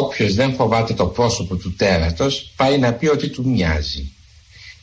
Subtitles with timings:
[0.00, 4.12] Όποιος δεν φοβάται το πρόσωπο του τέρατος πάει να πει ότι του μοιάζει.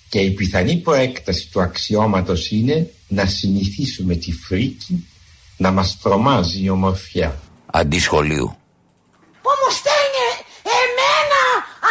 [0.10, 5.08] Και η πιθανή προέκταση του αξιώματος είναι να συνηθίσουμε τη φρίκη
[5.58, 7.40] να μας τρομάζει η ομορφιά.
[7.66, 8.48] Αντισχολείου.
[9.44, 10.28] Που μου στέλνει
[10.82, 11.42] εμένα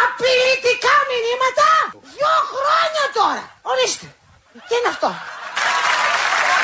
[0.03, 1.69] απειλητικά μηνύματα;
[2.14, 3.45] Δυο χρόνια τώρα.
[3.73, 4.07] Ορίστε.
[4.69, 5.11] Τι είναι αυτό;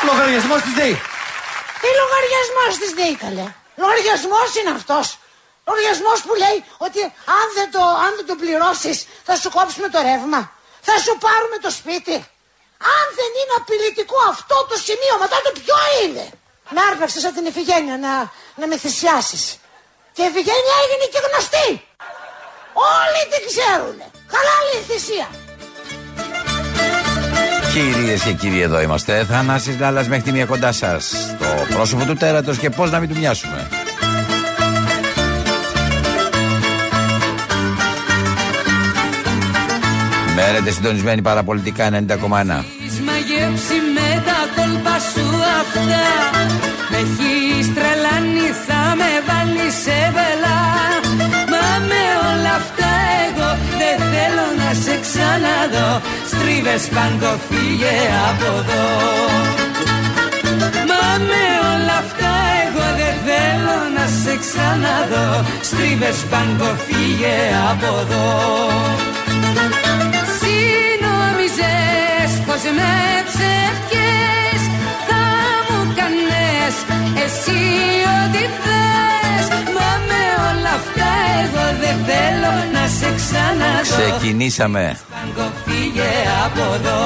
[0.09, 0.97] Λογαριασμός της ΔΕΗ.
[1.81, 3.47] Τι λογαριασμός της ΔΕΗ καλέ;
[3.81, 5.07] Λογαριασμός είναι αυτός.
[5.69, 7.01] Λογαριασμός που λέει ότι
[7.39, 10.41] αν δεν, το, αν δεν το πληρώσεις θα σου κόψουμε το ρεύμα.
[10.89, 12.17] Θα σου πάρουμε το σπίτι.
[12.97, 16.25] Αν δεν είναι απειλητικό αυτό το σημείο, μετά το ποιο είναι;
[16.75, 18.13] Με άρπαξες σαν την Εφηγένεια να,
[18.61, 19.45] να με θυσιάσεις.
[20.15, 21.69] Και η Εφηγένεια έγινε και γνωστή.
[22.97, 23.99] Όλοι την ξέρουν.
[24.35, 25.29] Καλά λέει η θυσία.
[27.73, 29.25] Κυρίες και κύριοι, εδώ είμαστε.
[29.25, 31.13] Θανάσης Λάλλας μέχρι τη μία κοντά σας.
[31.39, 33.84] Το πρόσωπο του τέρατος και πώς να μην του μοιάσουμε.
[40.37, 42.65] Μένετε συντονισμένοι παραπολιτικά 90,1.
[43.07, 45.27] μαγεύσει με τα κόλπα σου
[45.61, 46.07] αυτά.
[46.91, 50.63] Με έχεις τρελάνει θα με βάλεις σε βελά
[51.53, 52.91] Μα με όλα αυτά
[53.25, 53.49] εγώ
[53.81, 55.91] δεν θέλω να σε ξαναδώ.
[56.33, 57.97] Στρίβες πάντο φύγε
[58.31, 58.87] από εδώ.
[60.91, 62.33] Μα με όλα αυτά
[62.65, 65.29] εγώ δεν θέλω να σε ξαναδώ.
[65.69, 67.37] Στρίβες πάντο φύγε
[67.71, 69.04] από εδώ
[72.71, 74.63] με ψεύχες
[75.09, 75.23] θα
[75.69, 76.75] μου κάνες
[77.25, 77.61] εσύ
[78.17, 79.47] ό,τι θες.
[79.75, 81.11] Μα με όλα αυτά
[81.43, 83.83] εγώ δεν θέλω να σε ξαναδώ.
[83.83, 84.97] Ξεκινήσαμε.
[85.65, 86.13] Φύγε
[86.45, 87.03] από εδώ.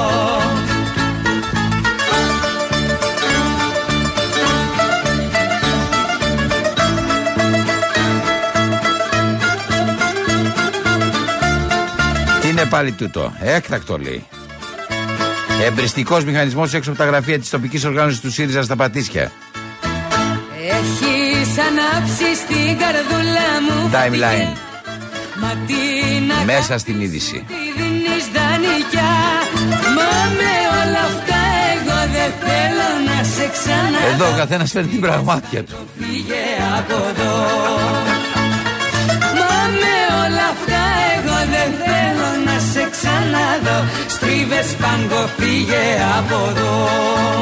[12.41, 14.25] Τι είναι πάλι τούτο, έκτακτο λέει
[15.65, 19.31] Εμπριστικός μηχανισμός έξω από τα γραφεία της τοπικής οργάνωσης του ΣΥΡΙΖΑ στα Πατήσια.
[20.69, 23.89] Έχει ανάψει στην καρδούλα μου.
[23.91, 24.69] Timeline.
[26.45, 27.45] Μέσα στην είδηση.
[27.47, 29.15] Τη δίνεις δανεικιά
[29.95, 31.41] Μα με όλα αυτά
[31.75, 35.75] εγώ δεν θέλω να σε ξαναδώ Εδώ ο καθένας φέρνει την πραγμάτια του.
[35.99, 36.43] Φύγε
[36.77, 38.18] από εδώ
[43.49, 45.85] ξαναδώ Στρίβες πάγκο φύγε
[46.17, 46.87] από εδώ.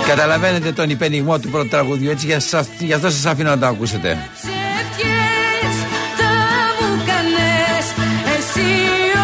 [0.08, 3.66] Καταλαβαίνετε τον υπενιγμό του πρώτου τραγουδιού έτσι για, σας, για αυτό σας αφήνω να το
[3.66, 4.30] ακούσετε.
[4.34, 5.76] Ψεύχες
[6.18, 6.34] θα
[6.78, 7.86] μου κάνες
[8.36, 8.70] εσύ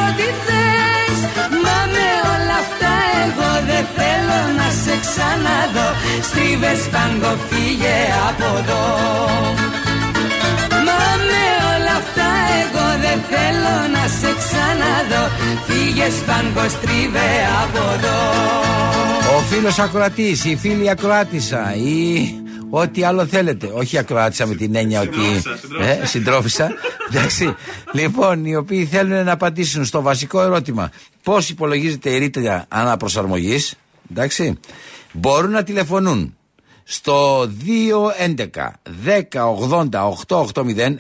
[0.03, 1.19] ό,τι θες.
[1.63, 2.93] Μα με όλα αυτά
[3.25, 5.87] εγώ δεν θέλω να σε ξαναδώ.
[6.27, 7.97] Στρίβες πάγκο φύγε
[8.29, 8.83] από εδώ.
[10.85, 12.29] Μα με όλα αυτά
[12.61, 14.32] εγώ δεν θέλω να σε
[15.07, 15.31] ξαναδώ
[15.67, 17.19] Φύγες πάγκο στρίβε
[17.63, 22.27] από εδώ Ο φίλος ακροατής, η φίλη ακροάτησα ή
[22.69, 23.71] ό,τι άλλο θέλετε.
[23.73, 25.19] Όχι ακροάτησα με την έννοια ότι.
[25.81, 26.71] Ε, συντρόφισα.
[27.09, 27.55] Εντάξει.
[27.91, 30.91] Λοιπόν, οι οποίοι θέλουν να απαντήσουν στο βασικό ερώτημα
[31.23, 33.73] πώς υπολογίζεται η ρήτρα αναπροσαρμογής.
[34.11, 34.59] Εντάξει.
[35.11, 36.35] Μπορούν να τηλεφωνούν
[36.83, 37.47] στο
[38.25, 38.71] 211
[39.31, 39.89] 1080
[40.27, 40.95] 880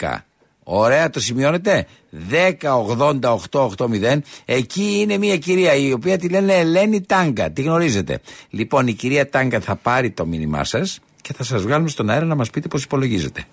[0.00, 0.24] 211
[0.70, 1.86] Ωραία, το σημειώνετε;
[2.30, 4.18] 1080-880.
[4.44, 7.50] Εκεί είναι μια κυρία η οποία τη λένε Ελένη Τάγκα.
[7.50, 8.20] Τη γνωρίζετε.
[8.50, 12.24] Λοιπόν, η κυρία Τάγκα θα πάρει το μήνυμά σας και θα σας βγάλουμε στον αέρα
[12.24, 13.44] να μας πείτε πώς υπολογίζετε.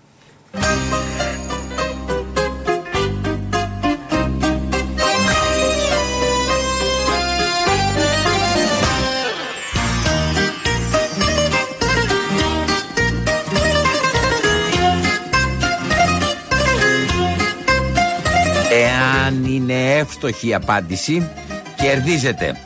[19.56, 21.28] Είναι εύστοχη η απάντηση,
[21.76, 22.56] κερδίζετε.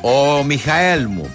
[0.00, 1.30] Ο Μιχαέλ μου,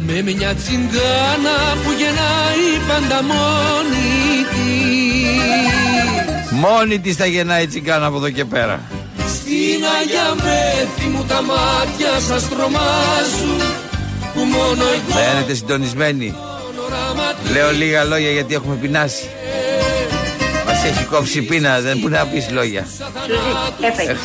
[0.05, 8.17] Με μια τσιγκάνα που γεννάει πάντα μόνη της Μόνη της θα γεννάει η τσιγκάνα από
[8.17, 8.81] εδώ και πέρα.
[9.17, 13.59] Στην Αγία Μέθη μου τα μάτια σας τρομάζουν
[14.33, 16.35] Που μόνο εγώ Μένετε συντονισμένοι.
[16.85, 19.29] όραμα Λέω λίγα λόγια γιατί έχουμε πεινάσει.
[20.65, 22.87] Μας έχει κόψει η πείνα, δεν μπορεί να πεις λόγια.
[23.27, 24.17] Σούζη, έφαγες.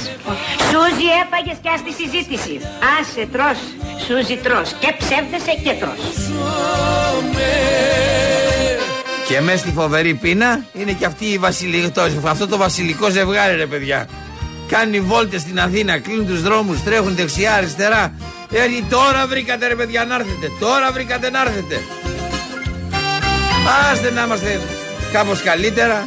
[0.71, 2.55] Σούζη, έφαγες και ας τη συζήτηση.
[2.99, 3.59] Άσε, τρως.
[4.07, 4.73] Σούζη, τρως.
[4.81, 6.31] Και ψεύδεσαι και τρως.
[9.29, 13.67] Και μέσα στη φοβερή πείνα είναι και αυτή η βασιλικό, αυτό το βασιλικό ζευγάρι ρε
[13.67, 14.09] παιδιά.
[14.69, 18.13] Κάνει βόλτες στην Αθήνα, κλείνουν τους δρόμους, τρέχουν δεξιά, αριστερά.
[18.53, 21.81] Έρχει τώρα βρήκατε ρε παιδιά να έρθετε, τώρα βρήκατε να έρθετε.
[23.93, 24.61] Άστε να είμαστε
[25.13, 26.07] κάπως καλύτερα.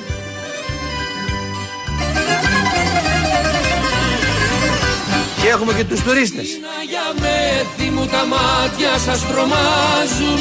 [5.50, 6.48] Και έχουμε και τους τουρίστες.
[6.48, 10.40] Στην Αγία Μέθη μου τα μάτια σας τρομάζουν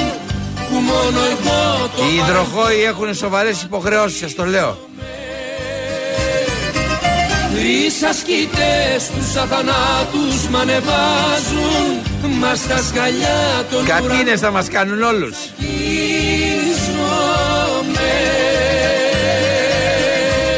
[0.68, 4.78] Που μόνο εγώ το Οι υδροχόοι έχουν σοβαρές υποχρεώσεις, σας το λέω.
[7.54, 15.36] Τρεις ασκητές τους αθανάτους μ' ανεβάζουν Μας στα σκαλιά των Κατίνες θα μας κάνουν όλους.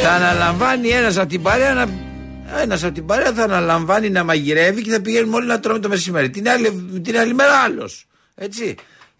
[0.02, 2.09] Θα αναλαμβάνει ένας από την παρέα να...
[2.58, 5.88] Ένας από την παρέα θα αναλαμβάνει να μαγειρεύει και θα πηγαίνουμε όλοι να τρώμε το
[5.88, 6.30] μεσημέρι.
[6.30, 8.06] Την άλλη, την άλλη μέρα άλλος.
[8.34, 8.74] Έτσι.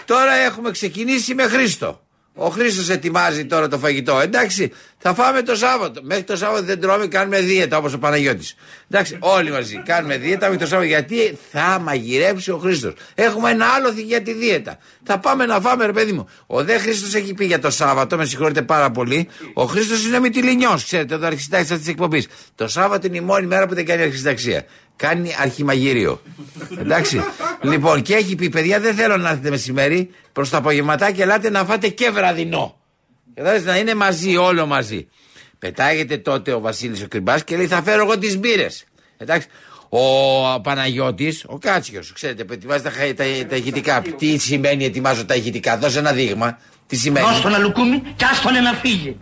[0.04, 2.00] Τώρα έχουμε ξεκινήσει με Χρήστο.
[2.34, 4.20] Ο Χρήστος ετοιμάζει τώρα το φαγητό.
[4.20, 6.00] Εντάξει, θα φάμε το Σάββατο.
[6.04, 8.54] Μέχρι το Σάββατο δεν τρώμε, κάνουμε δίαιτα όπως ο Παναγιώτης.
[8.90, 10.88] Εντάξει, όλοι μαζί κάνουμε δίαιτα μέχρι το Σάββατο.
[10.88, 12.92] Γιατί θα μαγειρέψει ο Χρήστος.
[13.14, 14.78] Έχουμε ένα άλλο για τη δίαιτα.
[15.02, 16.28] Θα πάμε να φάμε, ρε παιδί μου.
[16.46, 19.28] Ο δε Χρήστος έχει πει για το Σάββατο, με συγχωρείτε πάρα πολύ.
[19.54, 22.26] Ο Χρήστος είναι μυτιλινιός, ξέρετε, το αρχιστάξια της εκπομπής.
[22.54, 24.64] Το Σάββατο είναι η μόνη μέρα που δεν κάνει αρχισταξία.
[24.96, 26.22] Κάνει αρχιμαγείριο.
[26.78, 27.24] Εντάξει.
[27.62, 31.64] Λοιπόν, και έχει πει, παιδιά, δεν θέλω να έρθετε μεσημέρι προς το απογευματάκι, ελάτε να
[31.64, 32.78] φάτε και βραδινό.
[33.34, 35.08] Κατάλαβε να είναι μαζί, όλο μαζί.
[35.58, 38.84] Πετάγεται τότε ο Βασίλης ο Κρυμπάς και λέει: Θα φέρω εγώ τις μπύρες.
[39.16, 39.46] Εντάξει.
[39.88, 44.02] Ο Παναγιώτης, ο Κάτσιος, ξέρετε, που ετοιμάζει τα, χα- τα, τα ηχητικά.
[44.18, 46.58] Τι σημαίνει ετοιμάζω τα ηχητικά, δώσε ένα δείγμα.
[46.86, 47.26] Τι σημαίνει.
[47.26, 49.16] Δώσ' τον αλουκούμι και άστονε να φύγει.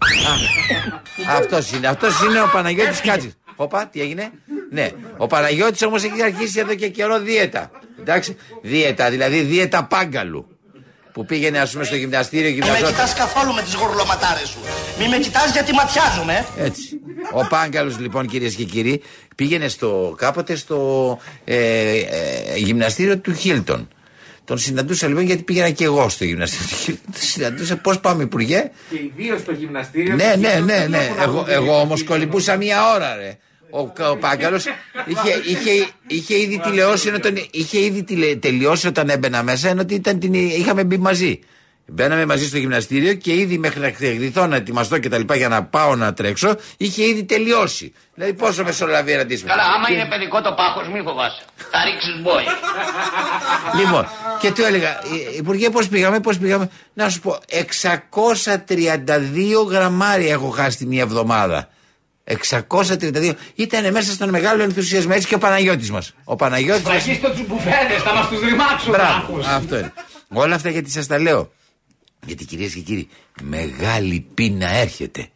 [1.28, 3.34] Αυτός είναι, αυτός είναι ο Παναγιώτης Κάτση.
[3.60, 4.30] Όπα, τι έγινε;
[4.70, 4.90] Ναι.
[5.16, 7.70] Ο Παναγιώτης όμως έχει αρχίσει εδώ και καιρό δίαιτα.
[8.00, 8.36] Εντάξει.
[8.62, 10.46] Δίαιτα, δηλαδή δίαιτα πάγκαλου.
[11.12, 12.92] Που πήγαινε, ας πούμε, στο γυμναστήριο, Μην με γυμναζόταν.
[12.94, 14.58] κοιτάς καθόλου με τις γουρλωματάρες σου.
[14.98, 16.46] Μην με κοιτάς γιατί ματιάζουμε.
[16.58, 16.64] ε.
[16.64, 17.00] Έτσι.
[17.32, 19.02] Ο Πάγκαλος, λοιπόν, κυρίες και κύριοι,
[19.36, 21.56] πήγαινε στο, κάποτε στο ε,
[21.98, 23.88] ε, γυμναστήριο του Χίλτον.
[24.44, 27.04] Τον συναντούσα λοιπόν γιατί πήγαινα και εγώ στο γυμναστήριο του Χίλτον.
[27.12, 30.14] Τον συναντούσα, πώς πάμε, Υπουργέ; Και ιδίω στο γυμναστήριο.
[30.14, 30.96] Ναι, του ναι, Χίλτον ναι, δεν ναι.
[30.96, 31.52] έχουν Εγώ, ακούσει.
[31.54, 33.38] εγώ όμως κολυμπούσα μία ώρα, ρε.
[33.70, 33.80] Ο,
[34.10, 34.56] ο Πάγκαλο
[35.06, 39.94] είχε, είχε, είχε ήδη τηλεώσει όταν, είχε ήδη τηλε, τελειώσει όταν έμπαινα μέσα, ενώ ότι
[39.94, 41.40] ήταν την, είχαμε μπει μαζί.
[41.90, 45.48] Μπαίναμε μαζί στο γυμναστήριο και ήδη μέχρι να εκτεθώ να ετοιμαστώ και τα λοιπά για
[45.48, 47.92] να πάω να τρέξω, είχε ήδη τελειώσει.
[48.14, 49.48] Δηλαδή πόσο μεσολαβεί ένα αντίστοιχο.
[49.48, 51.42] Καλά, άμα είναι παιδικό το πάχος, μη φοβάσαι.
[51.70, 52.44] Θα ρίξεις μπόι.
[53.84, 54.06] Λοιπόν,
[54.40, 60.48] και του έλεγα, «Ε, Υπουργέ, πώς πήγαμε, πώς πήγαμε; Να σου πω, 632 γραμμάρια έχω
[60.48, 61.68] χάσει τη μία εβδομάδα.
[62.28, 63.32] 632.
[63.54, 66.14] Ήταν μέσα στον μεγάλο ενθουσιασμό έτσι και ο Παναγιώτης μας.
[66.24, 67.06] Ο Παναγιώτης μας...
[67.06, 68.90] Εκεί στο τσουμπουφέδε, θα μας τους ρημάξουν.
[68.90, 69.46] Μπράβο, άκους.
[69.46, 69.92] αυτό είναι.
[70.28, 71.52] Όλα αυτά γιατί σας τα λέω.
[72.26, 73.08] Γιατί κυρίες και κύριοι,
[73.42, 75.28] μεγάλη πείνα έρχεται.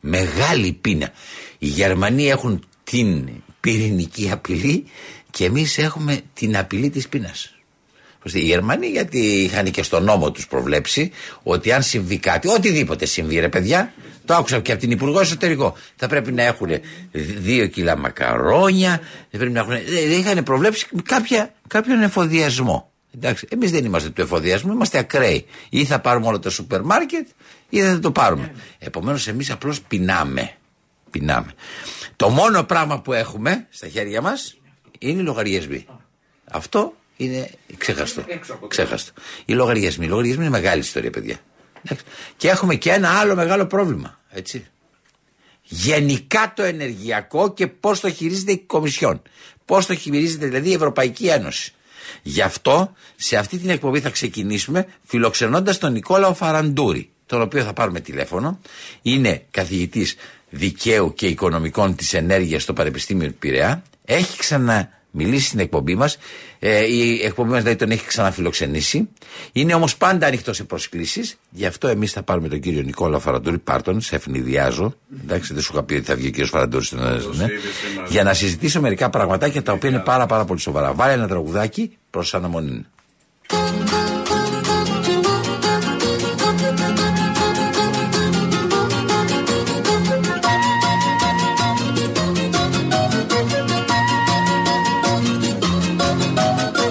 [0.00, 1.10] Μεγάλη πείνα.
[1.58, 3.28] Οι Γερμανοί έχουν την
[3.60, 4.84] πυρηνική απειλή
[5.30, 7.54] και εμείς έχουμε την απειλή της πείνας.
[8.26, 11.10] Ώστε Οι Γερμανοί γιατί είχαν και στο νόμο τους προβλέψει
[11.42, 13.92] ότι αν συμβεί κάτι, οτιδήποτε συμβεί ρε παιδιά,
[14.24, 16.68] το άκουσα και από την Υπουργό Εσωτερικό, θα πρέπει να έχουν
[17.36, 19.00] δύο κιλά μακαρόνια,
[19.30, 22.92] θα πρέπει να έχουν, δεν είχαν προβλέψει κάποια, κάποιον εφοδιασμό.
[23.14, 25.46] Εντάξει, εμείς δεν είμαστε του εφοδιασμού, είμαστε ακραίοι.
[25.68, 27.26] Ή θα πάρουμε όλο το σούπερ μάρκετ
[27.68, 28.54] ή δεν θα το πάρουμε.
[28.78, 30.52] Επομένως εμείς απλώς πεινάμε.
[31.10, 31.52] Πεινάμε.
[32.16, 34.56] Το μόνο πράγμα που έχουμε στα χέρια μας
[34.98, 35.86] είναι οι λογαριασμοί.
[36.50, 38.24] Αυτό είναι ξέχαστο.
[38.68, 39.12] ξέχαστο.
[39.44, 40.04] Οι λογαριασμοί.
[40.06, 41.38] Οι λογαριασμοί είναι μεγάλη ιστορία, παιδιά.
[41.84, 42.04] Εντάξει.
[42.36, 44.18] Και έχουμε και ένα άλλο μεγάλο πρόβλημα.
[44.30, 44.66] Έτσι.
[45.62, 49.22] γενικά το ενεργειακό και πώς το χειρίζεται η Κομισιόν.
[49.64, 51.72] Πώς το χειρίζεται δηλαδή η Ευρωπαϊκή Ένωση.
[52.22, 57.72] Γι' αυτό σε αυτή την εκπομπή θα ξεκινήσουμε φιλοξενώντας τον Νικόλαο Φαραντούρη, τον οποίο θα
[57.72, 58.60] πάρουμε τηλέφωνο.
[59.02, 60.16] Είναι καθηγητής
[60.50, 63.82] δικαίου και οικονομικών της ενέργειας στο Πανεπιστήμιο του Πειραιά.
[64.04, 64.36] Έχει
[65.14, 66.18] ξαναμιλήσει στην εκπομπή μας.
[66.58, 69.08] Ε, η εκπομπή μας δηλαδή τον έχει ξαναφιλοξενήσει.
[69.52, 71.36] Είναι όμως πάντα ανοιχτός σε προσκλήσεις.
[71.50, 73.58] Γι' αυτό εμείς θα πάρουμε τον κύριο Νικόλα Φαραντούρη.
[73.58, 74.94] Πάρτον, σε ευνηδιάζω.
[75.22, 77.46] Εντάξει, δεν σου είχα πει ότι θα βγει ο κύριος Φαραντούρης στην ναι.
[78.08, 80.92] Για να συζητήσω μερικά πραγματάκια τα οποία είναι πάρα, πάρα πολύ σοβαρά.
[80.92, 82.86] Βάλε ένα τραγουδάκι προς αναμονή.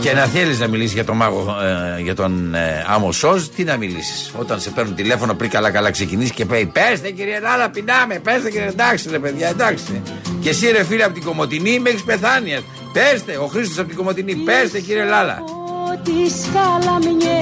[0.04, 1.56] Και να θέλεις να μιλήσεις για τον μάγο,
[1.98, 4.32] ε, για τον ε, άμμο Σόζ, τι να μιλήσεις.
[4.38, 8.68] Όταν σε παίρνουν τηλέφωνο πριν καλά-καλά ξεκινήσεις και πει: Πέστε κύριε Λάλα, πεινάμε, πέστε κύριε,
[8.68, 10.02] εντάξει ρε παιδιά, εντάξει.
[10.42, 12.58] Και εσύ ρε φίλε από την Κομωτινή με έχει πεθάνει.
[12.94, 15.44] Πέστε, ο Χρήστος από την Κομωτινή, πέστε κύριε Λάλα.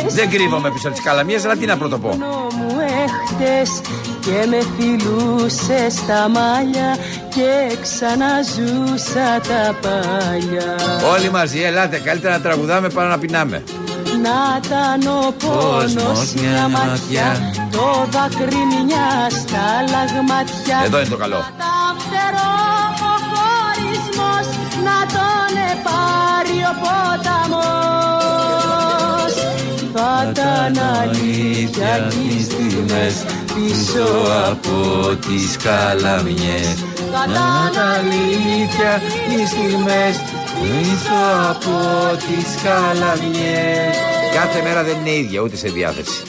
[0.07, 2.17] Δεν κρύβομαι πίσω από τις καλαμιές, αλλά τι να πρωτοπώ.
[4.25, 6.97] Μου έχτες και με φιλούσε στα μάλια
[7.29, 10.75] και ξαναζούσα τα παλιά.
[11.13, 13.63] Όλοι μαζί, ελάτε, καλύτερα να τραγουδάμε παρά να πεινάμε.
[14.21, 21.35] Να ήταν ο πόνος μια ματιά Το δάκρυ μια στα λαγματιά Εδώ είναι το καλό.
[21.35, 22.51] Να τα φτερώ
[23.01, 24.45] ο χωρισμός
[24.83, 28.20] Να τον επάρει ο ποταμός
[29.93, 34.07] Θα ήταν αλήθεια κι οι στιγμές Πίσω
[34.49, 36.75] από τις καλαμιές
[37.11, 40.21] Θα ήταν αλήθεια οι στιγμές
[40.61, 41.71] πίσω από
[42.17, 43.95] τις καλαμιές.
[44.33, 46.21] Κάθε μέρα δεν είναι ίδια, ούτε σε διάθεση.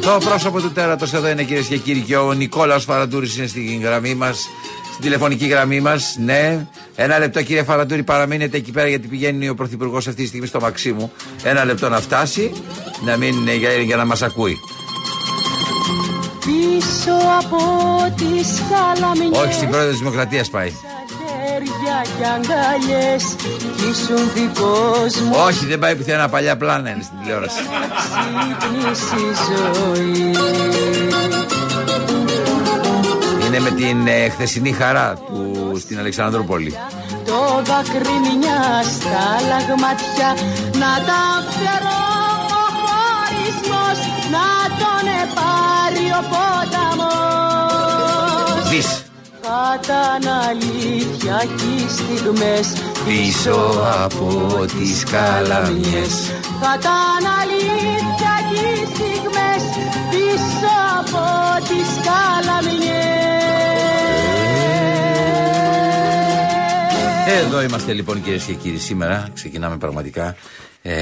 [0.00, 3.80] Το πρόσωπο του τέρατος εδώ είναι κυρίες και κύριοι και ο Νικόλαος Φαραντούρης είναι στην
[3.82, 4.48] γραμμή μας,
[4.92, 6.16] στην τηλεφωνική γραμμή μας.
[6.24, 10.46] Ναι, ένα λεπτό κύριε Φαραντούρη, παραμείνετε εκεί πέρα γιατί πηγαίνει ο Πρωθυπουργός αυτή τη στιγμή
[10.46, 11.12] στο Μαξίμου.
[11.42, 12.52] Ένα λεπτό να φτάσει,
[13.04, 14.58] να μην, για, για να μας ακούει.
[16.44, 17.58] Πίσω από
[18.16, 20.68] τις καλαμιές Όχι στην πρόεδρο της Δημοκρατίας πάει.
[20.70, 23.24] χέρια κι αγκαλιές
[23.76, 27.60] κι ήσουν δικός μου Όχι, δεν πάει πουθενά παλιά πλάνα είναι στην τηλεόραση.
[33.52, 36.76] Ξύπνηση ζωή Είναι με την ε, χθεσινή χαρά του στην Αλεξανδρούπολη.
[37.24, 40.30] Το δάκρυ μια στα λαγματιά
[40.72, 42.02] Να τα φτερώ
[42.48, 43.98] ο χωρισμός
[44.34, 44.48] Να
[44.80, 47.12] τον επάρει ο ποταμός
[48.70, 48.90] Δεις.
[49.44, 52.66] Θα ήταν αλήθεια κι οι στιγμές
[53.04, 53.58] Πίσω
[54.02, 54.28] από
[54.66, 56.14] τις καλαμιές.
[56.60, 59.62] Θα ήταν αλήθεια κι οι στιγμές
[60.10, 61.24] Πίσω από
[61.68, 63.31] τις καλαμιές
[67.28, 69.28] Εδώ είμαστε λοιπόν κυρίες και κύριοι σήμερα.
[69.34, 70.36] Ξεκινάμε πραγματικά
[70.82, 70.92] ε,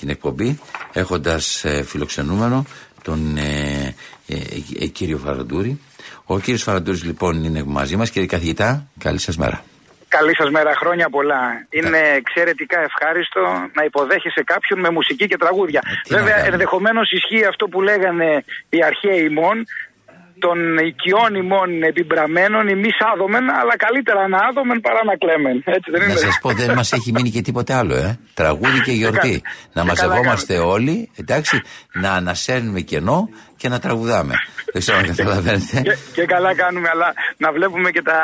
[0.00, 0.58] την εκπομπή
[0.92, 2.64] έχοντας ε, φιλοξενούμενο
[3.02, 3.94] τον ε,
[4.28, 4.34] ε,
[4.80, 5.80] ε, κύριο Φαραντούρη.
[6.24, 8.10] Ο κύριος Φαραντούρης λοιπόν είναι μαζί μας.
[8.10, 9.64] Κύριε καθηγητά, καλή σας μέρα.
[10.08, 11.66] Καλή σας μέρα, χρόνια πολλά.
[11.70, 13.40] Είναι εξαιρετικά ευχάριστο
[13.74, 15.80] να υποδέχεσαι κάποιον με μουσική και τραγούδια.
[16.02, 16.52] τι να Βέβαια, κάνουμε.
[16.52, 19.64] ενδεχομένως ισχύει αυτό που λέγανε οι αρχαίοι ημών,
[20.38, 25.62] των οικειών ημών επιμπραμένων, εμεί άδομεν, αλλά καλύτερα να άδομεν παρά να κλέμεν.
[25.64, 26.16] Έτσι δεν Να είναι.
[26.16, 28.18] σας πω, δεν μας έχει μείνει και τίποτε άλλο, ε.
[28.34, 29.42] Τραγούδι και γιορτή.
[29.72, 31.62] Να και καλά μαζευόμαστε όλοι, εντάξει,
[31.92, 34.34] να ανασέρνουμε κενό και να τραγουδάμε.
[34.72, 35.80] Δεν ξέρω αν καταλαβαίνετε.
[35.80, 38.18] Και, και καλά κάνουμε, αλλά να βλέπουμε και τα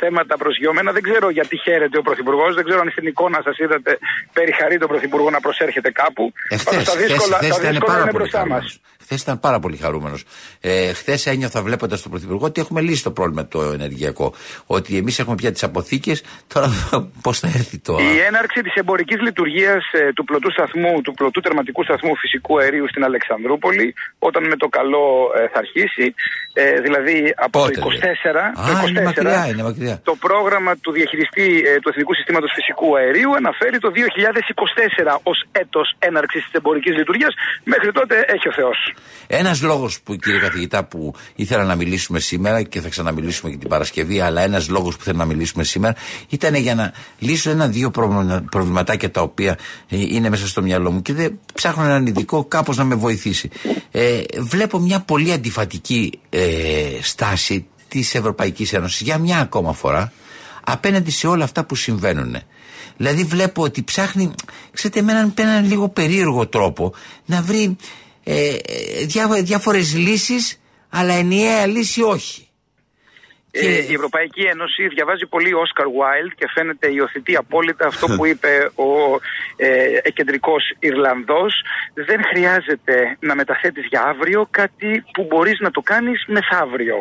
[0.00, 0.92] θέματα προσγειωμένα.
[0.92, 2.54] Δεν ξέρω γιατί χαίρεται ο Πρωθυπουργός.
[2.54, 3.98] Δεν ξέρω αν στην εικόνα σας είδατε
[4.32, 6.32] περιχαρεί τον Πρωθυπουργό να προσέρχεται κάπου.
[6.48, 8.80] Εχθέ Πάντως τα δύσκολα, τα ήταν δύσκολα πάρα είναι πολύ μπροστά μας.
[9.08, 9.16] Χαρούμενο.
[9.16, 10.24] Χθες ήταν πάρα πολύ χαρούμενος.
[10.60, 14.34] Ε, Χθες ένιωθα βλέποντας τον Πρωθυπουργό ότι έχουμε λύσει το πρόβλημα το ενεργειακό.
[14.66, 16.22] Ότι εμείς έχουμε πια τις αποθήκες.
[16.54, 16.68] Τώρα
[17.24, 17.96] πώς θα έρθει το.
[17.98, 19.84] Η έναρξη της εμπορικής λειτουργίας
[20.14, 25.32] του πλωτού σταθμού, του πλωτού τερματικού σταθμού φυσικού αερίου στην Αλεξανδρούπολη, όταν με το καλό
[25.36, 26.14] ε, θα αρχίσει,
[26.52, 30.00] ε, δηλαδή από Πότε, το 24, δηλαδή; το Α, είναι 24 μακριά, είναι μακριά.
[30.04, 35.94] το πρόγραμμα του διαχειριστή ε, του Εθνικού Συστήματος Φυσικού Αερίου αναφέρει το 2024 ως έτος
[35.98, 37.34] έναρξης της εμπορικής λειτουργίας.
[37.64, 38.78] Μέχρι τότε έχει ο Θεός.
[39.26, 43.68] Ένας λόγος που, κύριε καθηγητά, που ήθελα να μιλήσουμε σήμερα και θα ξαναμιλήσουμε και την
[43.68, 45.94] Παρασκευή, αλλά ένας λόγος που θέλω να μιλήσουμε σήμερα
[46.28, 51.02] ήταν για να λύσω ένα-δύο προβλημα- προβληματάκια τα οποία ε, είναι μέσα στο μυαλό μου
[51.02, 53.48] και δεν ψάχνω έναν ειδικό κάπως να με βοηθήσει.
[53.90, 56.42] Ε, βλέπω μια πολύ αντιφατική ε,
[57.02, 60.12] στάση της Ευρωπαϊκής Ένωσης για μια ακόμα φορά
[60.64, 62.36] απέναντι σε όλα αυτά που συμβαίνουν.
[62.96, 64.30] Δηλαδή βλέπω ότι ψάχνει,
[64.72, 66.92] ξέρετε, με έναν, με έναν λίγο περίεργο τρόπο
[67.26, 67.76] να βρει
[68.30, 68.56] ε,
[69.06, 72.47] διά, διάφορες λύσεις αλλά ενιαία λύση όχι.
[73.50, 78.70] Ε, η Ευρωπαϊκή Ένωση διαβάζει πολύ Oscar Wilde και φαίνεται υιοθετεί απόλυτα αυτό που είπε
[78.74, 78.90] ο
[79.56, 81.62] ε, κεντρικός Ιρλανδός.
[81.94, 86.96] Δεν χρειάζεται να μεταθέτεις για αύριο κάτι που μπορείς να το κάνεις μεθαύριο.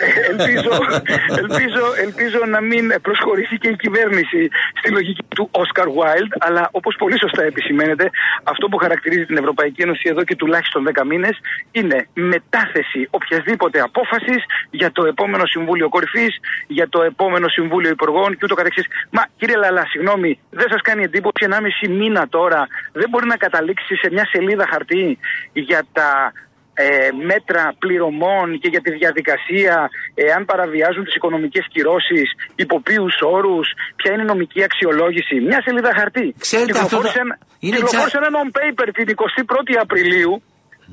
[0.00, 0.70] Ε, ελπίζω,
[1.40, 4.48] ελπίζω, ελπίζω να μην προσχωρήσει και η κυβέρνηση
[4.78, 8.10] στη λογική του Oscar Wilde, αλλά όπως πολύ σωστά επισημαίνεται,
[8.42, 11.38] αυτό που χαρακτηρίζει την Ευρωπαϊκή Ένωση εδώ και τουλάχιστον 10 μήνες
[11.70, 16.34] είναι μετάθεση οποιασδήποτε απόφασης για το επόμενο Συμβούλιο Συμβούλιο Κορυφής,
[16.66, 18.86] για το επόμενο Συμβούλιο Υπουργών και ούτω καθεξής.
[19.10, 22.60] Μα κύριε Λαλά, συγγνώμη, δεν σας κάνει εντύπωση 1,5 μήνα τώρα
[22.92, 25.18] δεν μπορεί να καταλήξει σε μια σελίδα χαρτί
[25.52, 26.32] για τα
[26.74, 26.86] ε,
[27.30, 33.66] μέτρα πληρωμών και για τη διαδικασία εάν παραβιάζουν τις οικονομικές κυρώσεις, υπό ποιους όρους,
[33.96, 35.34] ποια είναι η νομική αξιολόγηση.
[35.50, 36.34] Μια σελίδα χαρτί.
[36.38, 37.56] Ξέρετε, κυκλοφόρησε, αυτό το...
[37.64, 40.42] είναι κυκλοφόρησε ένα non-paper την 21η Απριλίου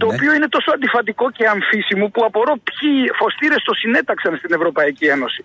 [0.01, 0.13] το Ναι.
[0.15, 2.91] οποίο είναι τόσο αντιφατικό και αμφίσιμο που απορώ ποιοι
[3.21, 5.41] φωστήρες το συνέταξαν στην Ευρωπαϊκή Ένωση.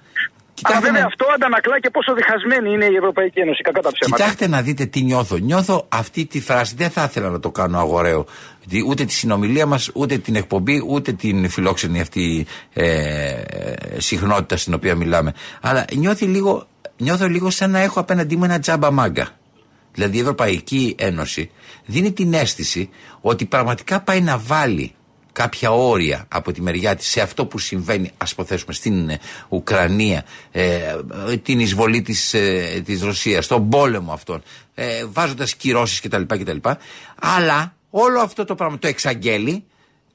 [0.63, 4.17] Αλλά βέβαια να- αυτό αντανακλά και πόσο διχασμένη είναι η Ευρωπαϊκή Ένωση, κακά τα ψέματα.
[4.23, 5.37] Κοιτάξτε να δείτε τι νιώθω.
[5.37, 6.75] Νιώθω αυτή τη φράση.
[6.77, 8.27] Δεν θα ήθελα να το κάνω αγοραίο.
[8.71, 13.41] Τι- Ούτε τη συνομιλία μας, ούτε την εκπομπή, ούτε την φιλόξενη αυτή ε, ε,
[14.01, 15.33] συχνότητα στην οποία μιλάμε.
[15.61, 19.29] Αλλά νιώθει λίγο, νιώθω λίγο σαν να έχω απέναντί μου ένα τζάμπα μάγκα.
[19.97, 21.51] Δηλαδή η Ευρωπαϊκή Ένωση
[21.87, 22.89] δίνει την αίσθηση
[23.21, 24.95] ότι πραγματικά πάει να βάλει
[25.33, 30.25] κάποια όρια από τη μεριά της σε αυτό που συμβαίνει ας υποθέσουμε στην ε, Ουκρανία
[30.53, 30.75] ε,
[31.29, 34.43] ε, την εισβολή της, ε, της Ρωσίας τον πόλεμο αυτόν
[34.75, 36.57] ε, βάζοντας κυρώσεις κτλ, κτλ.
[37.21, 39.65] Αλλά όλο αυτό το πράγμα το εξαγγέλει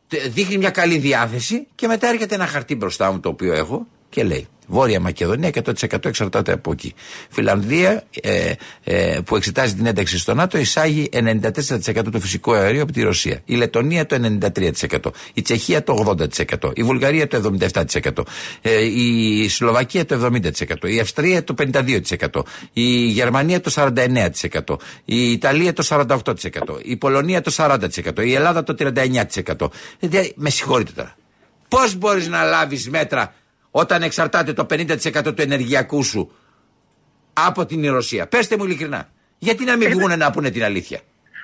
[0.07, 3.87] τε- δείχνει μια καλή διάθεση και μετά έρχεται ένα χαρτί μπροστά μου το οποίο έχω
[4.09, 6.93] και λέει Βόρεια Μακεδονία 100% εξαρτάται από εκεί.
[7.29, 8.51] Φιλανδία ε,
[8.83, 13.41] ε, που εξετάζει την ένταξη στο ΝΑΤΟ εισάγει 94% του φυσικού αερίου από τη Ρωσία.
[13.45, 14.37] Η Λετωνία το
[14.95, 14.99] 93%.
[15.33, 16.15] Η Τσεχία το
[16.61, 16.77] 80%.
[16.77, 18.23] Η Βουλγαρία το 77%.
[18.61, 20.89] Ε, η Σλοβακία το 70%.
[20.89, 22.41] Η Αυστρία το 52%.
[22.73, 24.75] Η Γερμανία το 49%.
[25.05, 26.17] Η Ιταλία το 48%.
[26.83, 28.25] Η Πολωνία το 40%.
[28.25, 29.69] Η Ελλάδα το 39%.
[29.99, 31.15] Δηλαδή, με συγχωρείτε τώρα.
[31.67, 33.33] Πώς μπορείς να λάβεις μέτρα
[33.71, 36.31] όταν εξαρτάται το 50% του ενεργειακού σου
[37.33, 38.27] από την Ρωσία.
[38.27, 39.09] Πέστε μου ειλικρινά.
[39.37, 40.99] Γιατί να μην βγουν να πούνε την αλήθεια;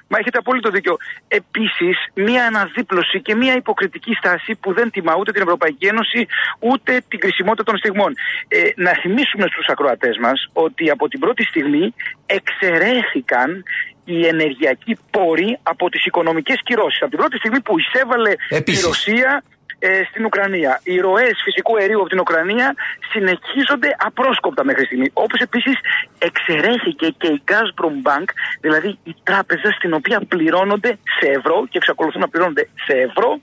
[0.07, 0.97] Μα έχετε απόλυτο δίκιο.
[1.27, 6.27] Επίσης, μία αναδίπλωση και μία υποκριτική στάση που δεν τιμά ούτε την Ευρωπαϊκή Ένωση
[6.59, 8.13] ούτε την κρισιμότητα των στιγμών.
[8.47, 11.93] Ε, να θυμίσουμε στους ακροατές μας ότι από την πρώτη στιγμή
[12.25, 13.63] εξαιρέθηκαν
[14.05, 17.01] οι ενεργειακοί πόροι από τις οικονομικές κυρώσεις.
[17.01, 18.83] Από την πρώτη στιγμή που εισέβαλε Επίσης.
[18.83, 19.43] η Ρωσία
[19.79, 20.79] ε, στην Ουκρανία.
[20.83, 22.75] Οι ροές φυσικού αερίου από την Ουκρανία
[23.11, 25.09] συνεχίζονται απρόσκοπτα μέχρι στιγμή.
[25.13, 25.75] Όπως επίσης
[26.17, 28.27] εξαιρέθηκε και η Gazprom Bank,
[28.61, 33.39] δηλαδή η τράπεζα στην οποία πληρώνονται σε ευρώ και εξακολουθούν να πληρώνονται σε ευρώ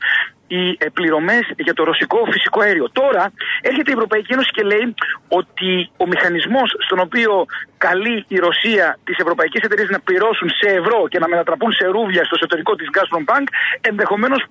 [0.46, 2.90] οι ε, πληρωμές για το ρωσικό φυσικό αέριο.
[2.92, 4.94] Τώρα έρχεται η Ευρωπαϊκή Ένωση και λέει
[5.28, 7.44] ότι ο μηχανισμός στον οποίο
[7.78, 12.24] καλεί η Ρωσία τις ευρωπαϊκές εταιρείες να πληρώσουν σε ευρώ και να μετατραπούν σε ρούβλια
[12.24, 13.46] στο εσωτερικό της Gazprom Bank
[13.80, 14.44] ενδεχομένως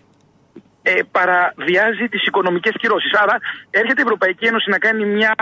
[0.83, 3.13] ε, παραβιάζει τις οικονομικές κυρώσεις.
[3.13, 3.37] Άρα
[3.69, 5.33] έρχεται η Ευρωπαϊκή Ένωση να κάνει μια,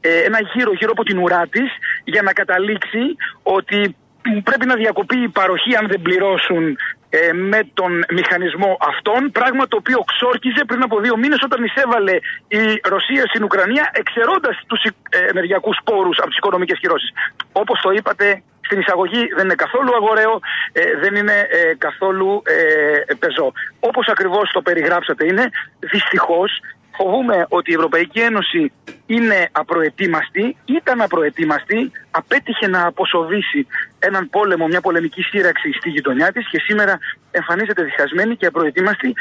[0.00, 1.68] ε, ένα γύρο γύρω από την ουρά της
[2.04, 3.02] για να καταλήξει
[3.42, 3.96] ότι
[4.44, 6.76] πρέπει να διακοπεί η παροχή αν δεν πληρώσουν
[7.10, 12.14] ε, με τον μηχανισμό αυτόν, πράγμα το οποίο ξόρκιζε πριν από δύο μήνες όταν εισέβαλε
[12.48, 14.90] η Ρωσία στην Ουκρανία εξαιρώντας τους ε,
[15.32, 17.10] ενεργειακούς πόρους από τις οικονομικές κυρώσεις.
[17.52, 20.40] Όπως το είπατε στην εισαγωγή δεν είναι καθόλου αγοραίο,
[20.72, 23.52] ε, δεν είναι ε, καθόλου ε, πεζό.
[23.80, 25.44] Όπως ακριβώς το περιγράψατε είναι,
[25.92, 26.50] δυστυχώς
[26.98, 28.72] φοβούμε ότι η Ευρωπαϊκή Ένωση
[29.06, 33.66] είναι απροετοίμαστη, ήταν απροετοίμαστη, απέτυχε να αποσοβήσει
[33.98, 36.98] έναν πόλεμο, μια πολεμική σύραξη στη γειτονιά της και σήμερα
[37.30, 39.14] εμφανίζεται διχασμένη και απροετοίμαστη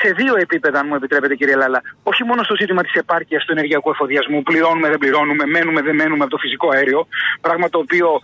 [0.00, 1.80] σε δύο επίπεδα, αν μου επιτρέπετε κύριε Λάλα.
[2.02, 6.22] Όχι μόνο στο ζήτημα της επάρκειας του ενεργειακού εφοδιασμού, πληρώνουμε, δεν πληρώνουμε, μένουμε, δεν μένουμε
[6.24, 7.06] από το φυσικό αέριο,
[7.40, 8.20] πράγμα το οποίο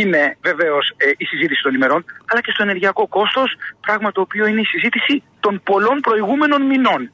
[0.00, 4.60] είναι βεβαίως η συζήτηση των ημερών, αλλά και στο ενεργειακό κόστος, πράγμα το οποίο είναι
[4.60, 7.10] η συζήτηση των πολλών προηγούμενων μηνών.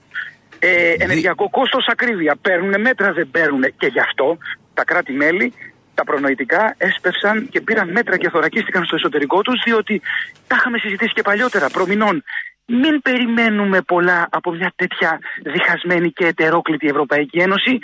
[0.58, 2.36] Ε, ενεργειακό κόστος, ακρίβεια.
[2.42, 3.64] Παίρνουν μέτρα, δεν παίρνουν.
[3.76, 4.38] Και γι' αυτό
[4.74, 5.52] τα κράτη-μέλη,
[5.94, 10.00] τα προνοητικά, έσπευσαν και πήραν μέτρα και θωρακίστηκαν στο εσωτερικό τους, διότι
[10.46, 12.24] τα είχαμε συζητήσει και παλιότερα, προμηνών.
[12.66, 15.18] Μην περιμένουμε πολλά από μια τέτοια
[15.52, 17.78] διχασμένη και ετερόκλητη Ευρωπαϊκή Ένωση.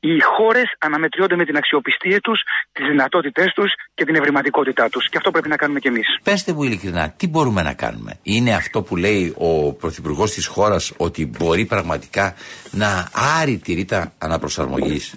[0.00, 2.40] Οι χώρες αναμετριώνται με την αξιοπιστία τους,
[2.72, 5.08] τις δυνατότητές τους και την ευρηματικότητά τους.
[5.08, 6.06] Και αυτό πρέπει να κάνουμε κι εμείς.
[6.22, 10.92] Πέστε μου ειλικρινά, τι μπορούμε να κάνουμε; Είναι αυτό που λέει ο Πρωθυπουργός της χώρας
[10.96, 12.34] ότι μπορεί πραγματικά
[12.70, 13.08] να
[13.40, 15.14] άρει τη ρήτα αναπροσαρμογής;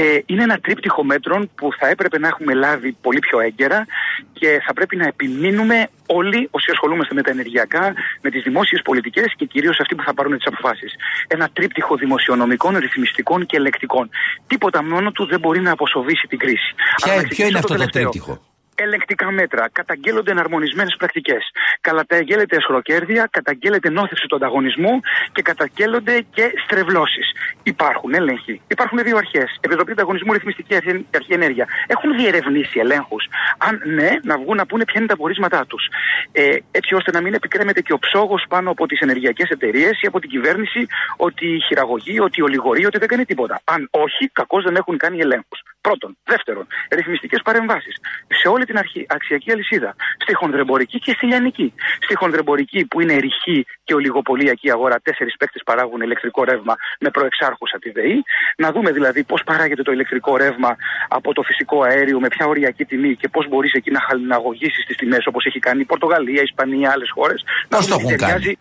[0.00, 3.86] Ε, είναι ένα τρίπτυχο μέτρων που θα έπρεπε να έχουμε λάβει πολύ πιο έγκαιρα
[4.32, 9.26] και θα πρέπει να επιμείνουμε όλοι όσοι ασχολούμαστε με τα ενεργειακά, με τις δημόσιες πολιτικές
[9.36, 10.92] και κυρίως αυτοί που θα πάρουν τις αποφάσεις.
[11.28, 14.10] Ένα τρίπτυχο δημοσιονομικών, ρυθμιστικών και ελεκτικών.
[14.46, 16.74] Τίποτα μόνο του δεν μπορεί να αποσοβήσει την κρίση.
[16.96, 18.02] Ποια- Αλλά να ποιο είναι ξεκινήσω αυτό το τελευταίο.
[18.02, 18.40] τρίπτυχο;
[18.80, 21.42] Ελεκτικά μέτρα, καταγγέλλονται εναρμονισμένες πρακτικές.
[21.80, 25.00] Καταγγέλλεται εσχροκέρδεια, καταγγέλλεται νόθευση του ανταγωνισμού
[25.32, 27.26] και καταγγέλλονται και στρεβλώσεις.
[27.62, 28.60] Υπάρχουν έλεγχοι.
[28.68, 29.58] Υπάρχουν δύο αρχές.
[29.60, 31.66] Επιτροπή Ανταγωνισμού, Ρυθμιστική Αρχή, Αρχή Ενέργεια.
[31.86, 33.24] Έχουν διερευνήσει ελέγχους.
[33.58, 35.88] Αν ναι, να βγουν να πούνε ποια είναι τα πορίσματά τους.
[36.32, 40.06] Ε, έτσι ώστε να μην επικρέμεται και ο ψόγος πάνω από τις ενεργειακές εταιρείες ή
[40.06, 40.86] από την κυβέρνηση
[41.16, 43.60] ότι χειραγωγεί, ότι ολιγορεί, ότι δεν κάνει τίποτα.
[43.64, 45.60] Αν όχι, κακώς δεν έχουν κάνει ελέγχους.
[45.80, 46.18] Πρώτον.
[46.24, 47.94] Δεύτερον, ρυθμιστικές παρεμβάσεις
[48.40, 49.94] σε όλη την αρχή, αξιακή αλυσίδα.
[50.18, 51.72] Στη χονδρεμπορική και στη λιανική.
[52.00, 57.78] Στη χονδρεμπορική που είναι ρηχή και ολιγοπολιακή αγορά, τέσσερις παίκτες παράγουν ηλεκτρικό ρεύμα με προεξάρχουσα
[57.78, 58.22] τη ΔΕΗ.
[58.56, 60.76] Να δούμε δηλαδή πώς παράγεται το ηλεκτρικό ρεύμα
[61.08, 64.96] από το φυσικό αέριο, με ποια οριακή τιμή και πώς μπορείς εκεί να χαλιναγωγήσεις τις
[64.96, 67.44] τιμές όπως έχει κάνει η Πορτογαλία, η Ισπανία, άλλες χώρες.
[67.68, 68.56] Πώς το έχουν κάνει;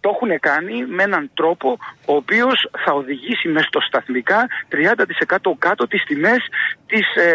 [0.00, 5.86] Το έχουν κάνει με έναν τρόπο ο οποίος θα οδηγήσει μες στο σταθμικά 30% κάτω
[5.86, 6.42] τις τιμές
[6.86, 7.30] της ε,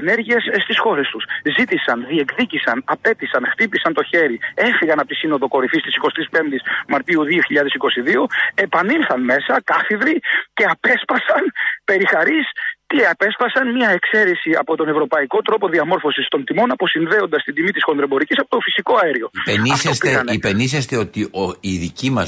[0.00, 1.24] ενέργειας στις χώρες τους.
[1.58, 8.26] Ζήτησαν, διεκδίκησαν, απέτησαν, χτύπησαν το χέρι, έφυγαν από τη Σύνοδο Κορυφής της 25η Μαρτίου 2022,
[8.54, 10.20] επανήλθαν μέσα κάθιδροι
[10.54, 11.42] και απέσπασαν
[11.84, 12.46] περιχαρείς
[12.92, 17.82] και απέσπασαν μια εξαίρεση από τον ευρωπαϊκό τρόπο διαμόρφωσης των τιμών, αποσυνδέοντας την τιμή της
[17.84, 19.30] χονδρεμπορικής από το φυσικό αέριο.
[19.38, 20.32] Αυτό Υπενήσεστε, πήρανε.
[20.32, 22.26] υπενήσεστε ότι ο, οι δικοί μα,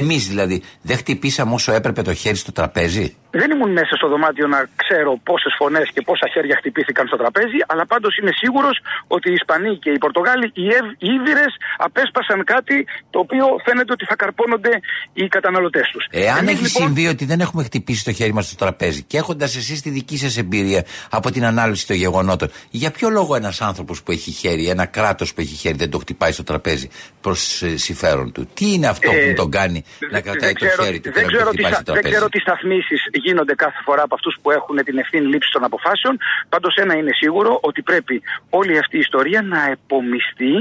[0.00, 4.46] εμείς δηλαδή, δεν χτυπήσαμε όσο έπρεπε το χέρι στο τραπέζι; Δεν ήμουν μέσα στο δωμάτιο
[4.54, 9.26] να ξέρω πόσες φωνές και πόσα χέρια χτυπήθηκαν στο τραπέζι, αλλά πάντως είμαι σίγουρος ότι
[9.30, 11.44] οι Ισπανοί και οι Πορτογάλοι, οι, Ευ, οι Ήβυρε,
[11.86, 14.70] απέσπασαν κάτι το οποίο φαίνεται ότι θα καρπώνονται
[15.12, 16.06] οι καταναλωτές τους.
[16.10, 19.82] Εάν έχει συμβεί ότι δεν έχουμε χτυπήσει το χέρι μας στο τραπέζι και έχοντας εσείς
[19.82, 24.12] τη δική σας εμπειρία από την ανάλυση των γεγονότων, για ποιο λόγο ένας άνθρωπος που
[24.12, 26.88] έχει χέρι, ένα κράτος που έχει χέρι, δεν το χτυπάει στο τραπέζι
[27.20, 31.00] προς συμφέρον του; Τι είναι αυτό Ε, που τον κάνει να κρατάει το ξέρω- χέρι
[31.00, 33.00] του και δεν να το ξέρω χτυπάει τι, στο στα- δεν τραπέζι; ξέρω τι σταθμίσεις
[33.26, 36.14] γίνονται κάθε φορά από αυτούς που έχουν την ευθύνη λήψης των αποφάσεων.
[36.48, 40.54] Πάντως, ένα είναι σίγουρο ότι πρέπει όλη αυτή η ιστορία να επομιστεί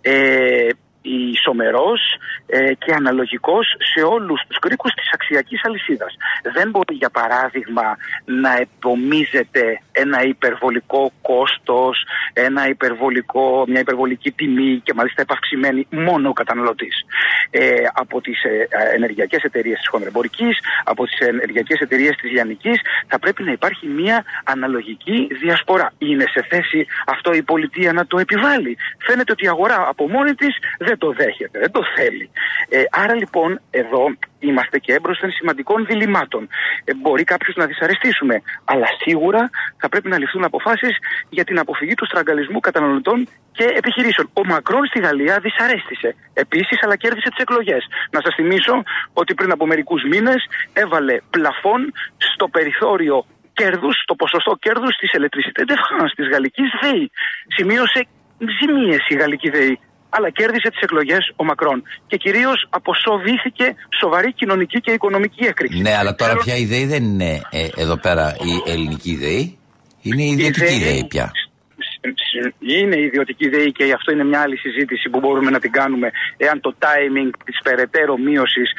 [0.00, 0.68] ε,
[1.02, 2.00] ισομερός
[2.46, 6.16] ε, και αναλογικός σε όλους τους κρίκους της αξιακής αλυσίδας.
[6.54, 14.94] Δεν μπορεί για παράδειγμα να επομίζεται ένα υπερβολικό κόστος, ένα υπερβολικό, μια υπερβολική τιμή και
[14.94, 17.04] μάλιστα επαυξημένη μόνο ο καταναλωτής.
[17.50, 23.18] Ε, από τις ε, ενεργειακές εταιρείες της χονδρεμπορικής, από τις ενεργειακές εταιρείες της λιανικής θα
[23.18, 25.92] πρέπει να υπάρχει μια αναλογική διασπορά.
[25.98, 28.76] Είναι σε θέση αυτό η πολιτεία να το επιβάλλει.
[28.98, 32.30] Φαίνεται ότι η αγορά από μόνη της δεν το δέχεται, δεν το θέλει.
[32.68, 34.04] Ε, άρα λοιπόν εδώ
[34.38, 36.48] είμαστε και έμπροσθεν σημαντικών διλημάτων.
[36.84, 40.96] Ε, μπορεί κάποιου να δυσαρεστήσουμε, αλλά σίγουρα θα πρέπει να ληφθούν αποφάσεις
[41.28, 44.30] για την αποφυγή του στραγγαλισμού καταναλωτών και επιχειρήσεων.
[44.32, 47.86] Ο Μακρόν στη Γαλλία δυσαρέστησε επίσης, αλλά κέρδισε τις εκλογές.
[48.10, 50.40] Να σας θυμίσω ότι πριν από μερικούς μήνες
[50.72, 57.10] έβαλε πλαφόν στο περιθώριο κέρδους, στο ποσοστό κέρδους της Electricité de France, της γαλλικής ΔΕΗ.
[57.56, 58.06] Σημείωσε
[58.58, 59.80] ζημίες η γαλλική ΔΕΗ
[60.14, 61.82] αλλά κέρδισε τις εκλογές ο Μακρόν.
[62.06, 63.66] Και κυρίως αποσοβήθηκε
[64.00, 65.80] σοβαρή κοινωνική και οικονομική έκρηξη.
[65.80, 69.58] Ναι, αλλά τώρα Θέλω- πια η ΔΕΗ δεν είναι ε, εδώ πέρα η ελληνική ΔΕΗ.
[70.02, 71.32] Είναι η ιδιωτική ΔΕΗ ΔΕΗ πια.
[72.76, 76.60] Είναι ιδιωτική ΔΕΗ και αυτό είναι μια άλλη συζήτηση που μπορούμε να την κάνουμε εάν
[76.60, 78.70] το timing της περαιτέρω μείωσης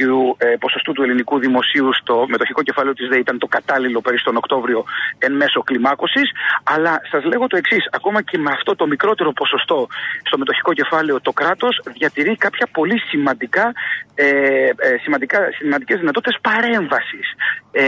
[0.00, 4.18] του ε, ποσοστού του ελληνικού δημοσίου στο μετοχικό κεφάλαιο της ΔΕΗ ήταν το κατάλληλο περί
[4.20, 4.84] τον Οκτώβριο
[5.18, 6.28] εν μέσω κλιμάκωσης.
[6.62, 9.86] Αλλά σας λέγω το εξής, ακόμα και με αυτό το μικρότερο ποσοστό
[10.22, 13.72] στο μετοχικό κεφάλαιο το κράτος διατηρεί κάποια πολύ σημαντικά,
[14.14, 17.26] ε, ε, σημαντικά, σημαντικές δυνατότητες παρέμβασης
[17.72, 17.84] ε,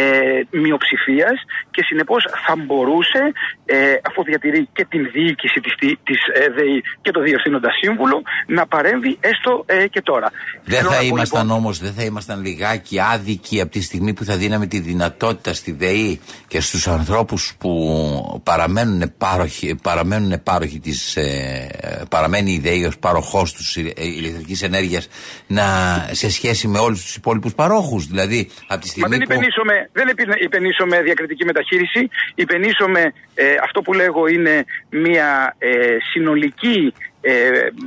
[0.50, 1.36] μειοψηφίας
[1.70, 3.32] και συνεπώς θα μπορούσε,
[3.64, 3.76] ε,
[4.08, 9.18] αφού διατηρεί και την διοίκηση της, της ε, ΔΕΗ και το διευθύνοντα σύμβουλο, να παρέμβει
[9.20, 10.30] έστω ε, και τώρα.
[10.64, 13.82] Δεν Θέλω να θα πω, ήμασταν λοιπόν, όμως, δεν θα ήμασταν λιγάκι άδικοι από τη
[13.82, 20.42] στιγμή που θα δίναμε τη δυνατότητα στη ΔΕΗ και στους ανθρώπους που παραμένουν πάροχοι, παραμένουν
[20.42, 25.08] πάροχοι της, ε, παραμένει η ΔΕΗ ως πάροχός τους ε, ηλεκτρικής ενέργειας
[25.46, 25.64] να,
[26.10, 28.06] σε σχέση με όλους τους υπόλοιπους παρόχους.
[28.06, 29.32] Δηλαδή, από τη Μα στιγμή δεν που...
[29.32, 35.68] υπενήσωμε, δεν υπε- υπενήσωμε διακριτική μεταχείριση, υπενήσωμε ε, αυτό που λέγω είναι μια ε,
[36.12, 37.32] συνολική ε,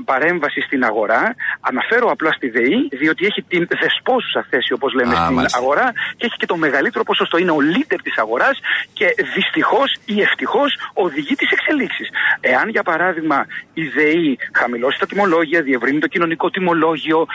[0.05, 1.35] παρέμβαση στην αγορά.
[1.59, 5.57] Αναφέρω απλά στη ΔΕΗ, διότι έχει την δεσπόζουσα θέση, όπως λέμε, Α, στην μάλιστα.
[5.59, 7.37] αγορά και έχει και το μεγαλύτερο ποσοστό.
[7.37, 8.59] Είναι ο leader της αγοράς
[8.93, 12.09] και δυστυχώς ή ευτυχώς οδηγεί τις εξελίξεις.
[12.39, 17.25] Εάν, για παράδειγμα, η ΔΕΗ χαμηλώσει τα τιμολόγια, διευρύνει το κοινωνικό τιμολόγιο,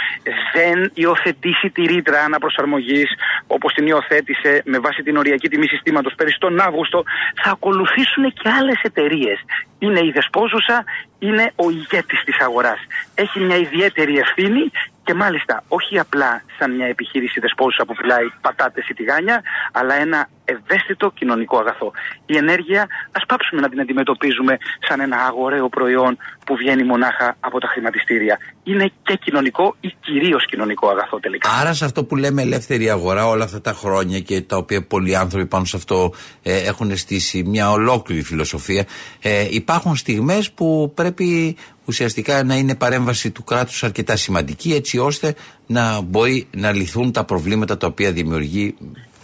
[0.54, 3.08] δεν υιοθετήσει τη ρήτρα αναπροσαρμογής,
[3.46, 7.04] όπως την υιοθέτησε με βάση την οριακή τιμή συστήματος πέρυσι τον Αύγουστο,
[7.42, 9.38] θα ακολουθήσουν και άλλες εταιρείες.
[9.78, 10.84] Είναι η δεσπόζουσα
[11.20, 12.78] είναι ο ηγέτης της αγοράς.
[13.14, 14.70] Έχει μια ιδιαίτερη ευθύνη
[15.04, 20.28] και μάλιστα όχι απλά σαν μια επιχείρηση δεσπόζουσα που πουλάει πατάτες ή τηγάνια, αλλά ένα
[20.44, 21.92] ευαίσθητο κοινωνικό αγαθό.
[22.26, 24.56] Η ενέργεια ας πάψουμε να την αντιμετωπίζουμε
[24.88, 28.38] σαν ένα αγοραίο προϊόν που βγαίνει μονάχα από τα χρηματιστήρια.
[28.62, 31.50] Είναι και κοινωνικό ή κυρίως κοινωνικό αγαθό τελικά.
[31.60, 35.16] Άρα σε αυτό που λέμε ελεύθερη αγορά όλα αυτά τα χρόνια και τα οποία πολλοί
[35.16, 38.84] άνθρωποι πάνω σε αυτό ε, έχουν στήσει μια ολόκληρη φιλοσοφία
[39.22, 41.56] ε, υπάρχουν στιγμές που πρέπει
[41.90, 45.34] ουσιαστικά να είναι παρέμβαση του κράτους αρκετά σημαντική έτσι ώστε
[45.66, 48.74] να μπορεί να λυθούν τα προβλήματα τα οποία δημιουργεί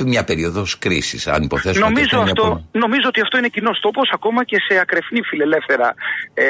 [0.05, 4.45] μια περίοδος κρίσης, αν υποθέσουμε νομίζω, ότι αυτό, νομίζω ότι αυτό είναι κοινός τόπος ακόμα
[4.45, 5.95] και σε ακρεφνή φιλελεύθερα
[6.35, 6.45] ε,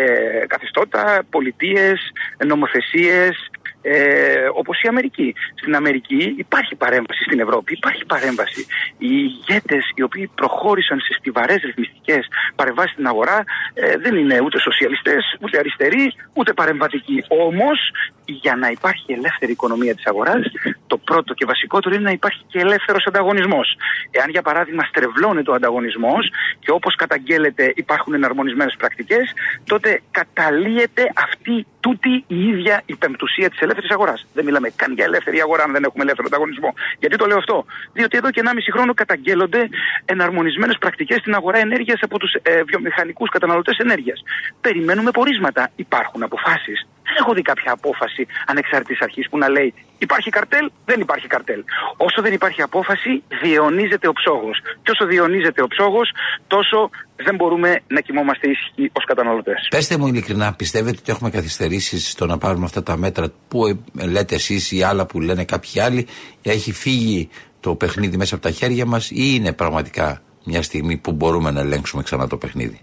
[0.46, 1.98] καθεστώτα, πολιτείες,
[2.46, 3.50] νομοθεσίες,
[3.88, 5.34] ε, όπως η Αμερική.
[5.54, 8.66] Στην Αμερική υπάρχει παρέμβαση στην Ευρώπη, υπάρχει παρέμβαση.
[8.98, 13.44] Οι ηγέτες οι οποίοι προχώρησαν σε στιβαρές ρυθμιστικές παρεμβάσεις στην αγορά
[13.74, 17.24] ε, δεν είναι ούτε σοσιαλιστές, ούτε αριστεροί, ούτε παρεμβατικοί.
[17.28, 17.78] Όμως,
[18.24, 20.42] για να υπάρχει ελεύθερη οικονομία της αγοράς,
[20.86, 23.76] το πρώτο και βασικότερο είναι να υπάρχει και ελεύθερος ανταγωνισμός.
[24.10, 29.32] Εάν, για παράδειγμα, στρεβλώνεται ο ανταγωνισμός και όπως καταγγέλλεται υπάρχουν εναρμονισμένες πρακτικές,
[29.64, 34.26] τότε καταλύεται αυτή τούτη η ίδια η πεμπτουσία της ελεύθερης αγοράς.
[34.34, 36.74] Δεν μιλάμε καν για ελεύθερη αγορά αν δεν έχουμε ελεύθερο ανταγωνισμό.
[36.98, 39.68] Γιατί το λέω αυτό; Διότι εδώ και 1,5 χρόνο καταγγέλλονται
[40.04, 44.22] εναρμονισμένες πρακτικές στην αγορά ενέργειας από τους ε, βιομηχανικούς καταναλωτές ενέργειας.
[44.60, 45.70] Περιμένουμε πορίσματα.
[45.76, 46.86] Υπάρχουν αποφάσεις.
[47.06, 51.64] Δεν έχω δει κάποια απόφαση ανεξάρτητης αρχής που να λέει υπάρχει καρτέλ, δεν υπάρχει καρτέλ.
[51.96, 54.60] Όσο δεν υπάρχει απόφαση, διαιωνίζεται ο ψόγος.
[54.82, 56.10] Και όσο διαιωνίζεται ο ψόγος,
[56.46, 59.68] τόσο δεν μπορούμε να κοιμόμαστε ήσυχοι ως καταναλωτές.
[59.70, 64.06] Πετε μου ειλικρινά, πιστεύετε ότι έχουμε καθυστερήσεις στο να πάρουμε αυτά τα μέτρα που ε,
[64.06, 66.06] λέτε εσείς ή άλλα που λένε κάποιοι άλλοι,
[66.42, 67.28] έχει φύγει
[67.60, 71.60] το παιχνίδι μέσα από τα χέρια μας ή είναι πραγματικά μια στιγμή που μπορούμε να
[71.60, 72.80] ελέγξουμε ξανά το παιχνίδι;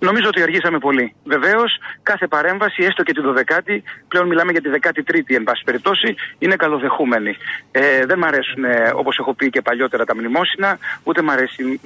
[0.00, 1.14] Νομίζω ότι αργήσαμε πολύ.
[1.24, 6.14] Βεβαίως, κάθε παρέμβαση, έστω και την 12η, πλέον μιλάμε για τη 13η, εν πάση περιπτώσει,
[6.38, 7.36] είναι καλοδεχούμενη.
[7.70, 11.80] Ε, δεν μ' αρέσουν, όπως έχω πει και παλιότερα, τα μνημόσυνα, ούτε μ' αρέσει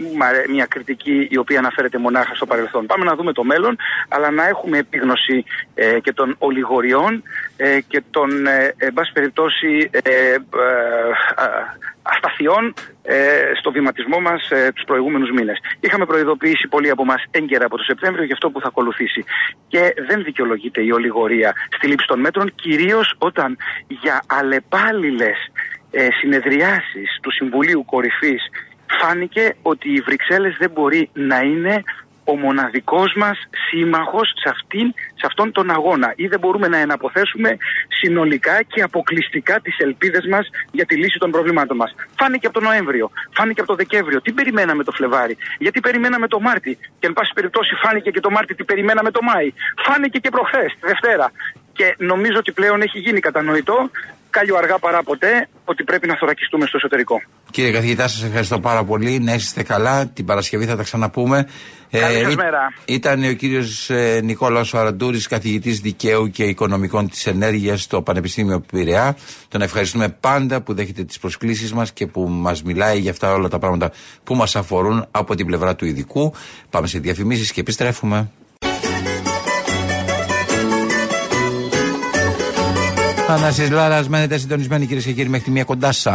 [0.51, 2.87] μια κριτική η οποία αναφέρεται μονάχα στο παρελθόν.
[2.87, 3.77] Πάμε να δούμε το μέλλον,
[4.09, 7.23] αλλά να έχουμε επίγνωση ε, και των ολιγοριών
[7.57, 10.39] ε, και των, ε, εν πάση περιπτώσει, ε, ε,
[12.05, 13.17] ασταθειών ε,
[13.59, 15.59] στο βηματισμό μας ε, τους προηγούμενους μήνες.
[15.81, 19.25] Είχαμε προειδοποιήσει πολλοί από εμά έγκαιρα από το Σεπτέμβριο για αυτό που θα ακολουθήσει.
[19.69, 23.57] Και δεν δικαιολογείται η ολιγορία στη λήψη των μέτρων, κυρίως όταν
[23.89, 25.37] για αλλεπάλληλες
[25.91, 28.43] ε, συνεδριάσεις του Συμβουλίου Κορυφής
[29.01, 31.83] φάνηκε ότι οι Βρυξέλλες δεν μπορεί να είναι
[32.25, 37.57] ο μοναδικός μας σύμμαχος σε, αυτήν, σε αυτόν τον αγώνα ή δεν μπορούμε να εναποθέσουμε
[37.89, 41.95] συνολικά και αποκλειστικά τις ελπίδες μας για τη λύση των προβλημάτων μας.
[42.19, 46.41] Φάνηκε από τον Νοέμβριο, φάνηκε από τον Δεκέμβριο, τι περιμέναμε το Φλεβάρι, γιατί περιμέναμε το
[46.41, 49.53] Μάρτι και εν πάση περιπτώσει φάνηκε και το Μάρτι τι περιμέναμε το Μάη,
[49.87, 51.31] φάνηκε και προχθές, τη Δευτέρα.
[51.77, 53.91] Και νομίζω ότι πλέον έχει γίνει κατανοητό
[54.37, 57.23] κάλιο αργά παρά ποτέ ότι πρέπει να θωρακιστούμε στο εσωτερικό.
[57.51, 59.19] Κύριε καθηγητά, σας ευχαριστώ πάρα πολύ.
[59.19, 60.07] Να είστε καλά.
[60.07, 61.49] Την Παρασκευή θα τα ξαναπούμε.
[61.91, 62.73] Καλή σας μέρα.
[62.85, 69.17] Ήταν ο κύριος ε, Νικόλαος Αραντούρης, καθηγητής δικαίου και οικονομικών της ενέργειας στο Πανεπιστήμιο Πειραιά.
[69.49, 73.49] Τον ευχαριστούμε πάντα που δέχεται τις προσκλήσεις μας και που μας μιλάει για αυτά όλα
[73.49, 73.93] τα πράγματα
[74.25, 76.35] που μας αφορούν από την πλευρά του ειδικού.
[76.71, 78.31] Πάμε σε διαφημίσεις και επιστρέφουμε.
[83.37, 86.13] Θανάσης Λάρας, μένετε συντονισμένοι κυρίες και κύριοι μέχρι τη μία κοντά σας.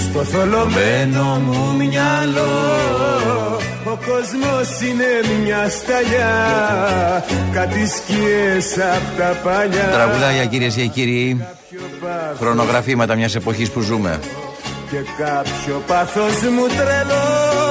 [0.00, 2.50] Στο θολωμένο μου μυαλό
[3.84, 7.24] ο κόσμος είναι μια σταλιά.
[7.52, 9.88] Κάτι σκιές απ' τα παλιά.
[9.92, 11.46] Τραγουδάκια κυρίες και κύριοι
[12.38, 14.20] Χρονογραφήματα μιας εποχής που ζούμε.
[14.90, 17.61] Και κάποιο πάθος μου τρελό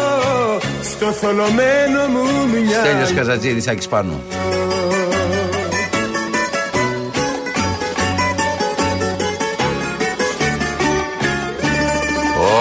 [1.02, 2.86] Στο θολωμένο μου μυαλό.
[2.86, 4.24] Στέλιος Καζατζίδης Άκης Πάνου.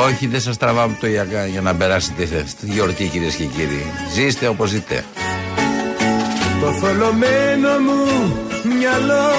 [0.07, 3.87] Όχι, δεν σας τραβάμε το για, για να περάσετε στη γιορτή, κυρίες και κύριοι.
[4.14, 5.05] Ζήστε όπως ζείτε.
[6.61, 8.33] Το θολωμένο μου
[8.79, 9.31] μυαλό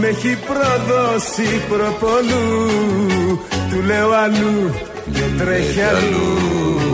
[0.00, 2.70] με έχει προδώσει προπολού
[3.70, 4.74] Του λέω αλλού
[5.12, 6.85] και τρέχει αλλού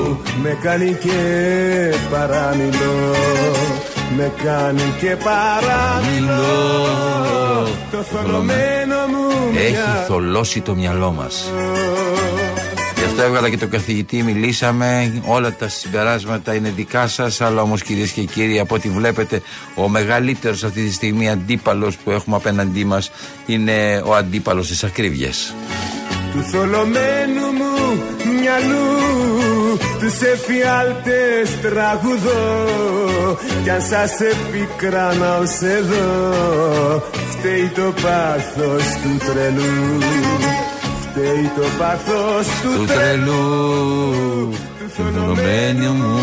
[0.42, 3.14] Με κάνει και παραμιλώ
[4.16, 6.46] Με κάνει και παραμιλώ
[7.90, 11.50] Το θολωμένο μου Έχει θολώσει το μυαλό μας
[13.02, 15.20] Γι' αυτό έβγαλα και το καθηγητή, μιλήσαμε.
[15.26, 17.40] Όλα τα συμπεράσματα είναι δικά σας.
[17.40, 19.42] Αλλά όμως, κυρίες και κύριοι, από ό,τι βλέπετε,
[19.74, 23.10] ο μεγαλύτερος αυτή τη στιγμή αντίπαλος που έχουμε απέναντί μας
[23.46, 25.54] είναι ο αντίπαλος της ακρίβειας.
[26.32, 28.02] Του θολωμένου μου
[28.42, 32.44] μυαλού τους εφιάλτες τραγουδώ.
[33.62, 39.98] Κι αν σας επικράνα ως εδώ φταίει το πάθος του τρελού.
[41.02, 46.18] Φταίει το πάθος του, του τρελού του θολωμένου μου.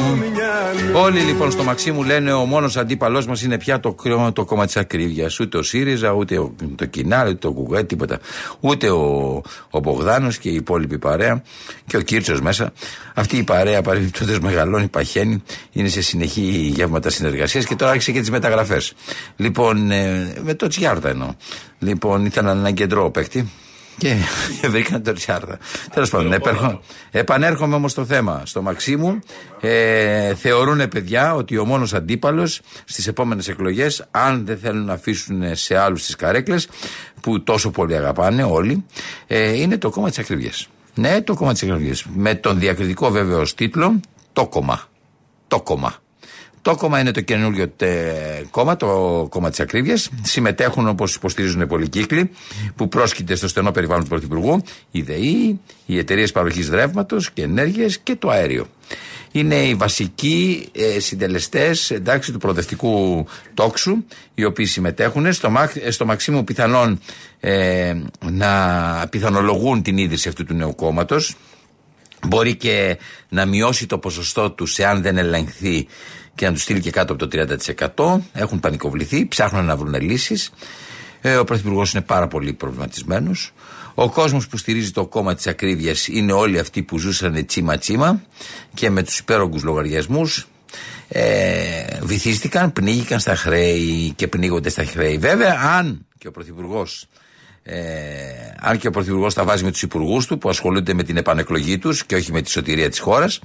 [0.93, 4.65] Όλοι λοιπόν στο Μαξίμου λένε ο μόνος αντίπαλός μας είναι πια το, κρυό- το κόμμα
[4.65, 8.19] της ακρίβειας Ούτε ο ΣΥΡΙΖΑ, ούτε ο, το Κινάλ, ούτε το Κουκουέ, τίποτα.
[8.59, 11.43] Ούτε ο, ο Μπογδάνος και η υπόλοιπη παρέα
[11.85, 12.71] Και ο Κίρτσος μέσα.
[13.13, 16.41] Αυτή η παρέα παρεμπιπτόντως μεγαλώνει, παχαίνει Είναι σε συνεχή
[16.75, 18.93] γεύματα συνεργασίας Και τώρα άρχισε και τις μεταγραφές.
[19.35, 21.33] Λοιπόν, ε, με το Τσιάρτα εννοώ.
[21.79, 23.49] Λοιπόν, ήθελαν έναν κεντρό παίκτη
[23.99, 24.15] και
[24.69, 25.57] βρήκαν τον Ριτσάρδα.
[25.93, 26.81] Τέλος πάντων, επέρχω-
[27.11, 28.41] επανέρχομαι όμως στο θέμα.
[28.45, 29.19] Στο Μαξίμου
[29.59, 35.55] ε, θεωρούν παιδιά ότι ο μόνος αντίπαλος στις επόμενες εκλογές, αν δεν θέλουν να αφήσουν
[35.55, 36.67] σε άλλους τις καρέκλες,
[37.21, 38.85] που τόσο πολύ αγαπάνε όλοι,
[39.27, 40.51] ε, είναι το κόμμα της ακρίβεια.
[40.93, 41.95] Ναι, το κόμμα της ακρίβεια.
[42.15, 43.99] Με τον διακριτικό βέβαιο τίτλο
[44.33, 44.81] Το κόμμα.
[45.47, 45.95] Το κόμμα.
[46.61, 48.13] Το κόμμα είναι το καινούριο τε,
[48.51, 50.09] κόμμα, το κόμμα της ακρίβειας.
[50.21, 52.31] Συμμετέχουν όπως υποστηρίζουν πολλοί κύκλοι
[52.75, 57.97] που πρόσκειται στο στενό περιβάλλον του Πρωθυπουργού, η ΔΕΗ, οι εταιρείες παροχής ρεύματος και ενέργειας
[57.97, 58.67] και το αέριο.
[59.31, 61.93] Είναι οι βασικοί ε, συντελεστές
[62.31, 65.33] του προοδευτικού τόξου, οι οποίοι συμμετέχουν.
[65.33, 66.99] Στο, μαξ, ε, στο μαξίμου πιθανόν
[67.39, 67.93] ε,
[68.31, 71.35] να πιθανολογούν την ίδρυση αυτού του νέου κόμματος.
[72.27, 72.97] Μπορεί και
[73.29, 75.87] να μειώσει το ποσοστό τους εάν δεν ελεγχθεί
[76.39, 77.45] και να τους στείλει και κάτω από το
[77.95, 78.19] 30%.
[78.33, 80.51] Έχουν πανικοβληθεί, ψάχνουν να βρουν λύσεις.
[81.21, 83.53] Ε, ο Πρωθυπουργός είναι πάρα πολύ προβληματισμένος.
[83.93, 88.21] Ο κόσμος που στηρίζει το κόμμα της ακρίβειας είναι όλοι αυτοί που ζούσαν τσίμα-τσίμα
[88.73, 90.47] και με τους υπέρογκου λογαριασμούς
[91.07, 95.17] ε, βυθίστηκαν, πνίγηκαν στα χρέη και πνίγονται στα χρέη.
[95.17, 97.07] Βέβαια, αν και ο Πρωθυπουργός
[97.63, 97.77] ε,
[98.61, 101.77] αν και ο Πρωθυπουργός τα βάζει με τους υπουργούς του που ασχολούνται με την επανεκλογή
[101.77, 103.39] τους και όχι με τη σωτηρία της χώρας,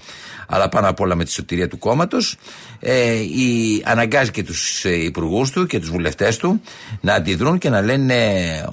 [0.48, 2.36] αλλά πάνω απ' όλα με τη σωτηρία του κόμματος,
[2.80, 6.60] ε, η, αναγκάζει και τους ε, υπουργούς του και τους βουλευτές του
[7.00, 8.16] να αντιδρούν και να λένε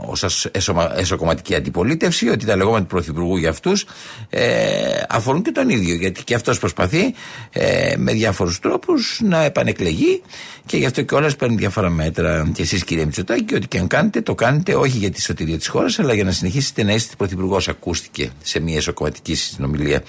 [0.05, 0.47] ως
[0.95, 3.85] εσωκομματική αντιπολίτευση ότι τα λεγόμενα του Πρωθυπουργού για αυτούς
[4.29, 5.95] ε, αφορούν και τον ίδιο.
[5.95, 7.13] Γιατί και αυτός προσπαθεί
[7.51, 10.21] ε, με διάφορους τρόπους να επανεκλεγεί
[10.65, 12.51] και γι' αυτό και όλα παίρνουν διάφορα μέτρα.
[12.53, 15.67] Και εσείς, κύριε Μητσοτάκη, ό,τι και αν κάνετε, το κάνετε όχι για τη σωτηρία τη
[15.67, 17.67] χώρας, αλλά για να συνεχίσετε να είστε πρωθυπουργός.
[17.67, 20.03] Ακούστηκε σε μια εσωκομματική συνομιλία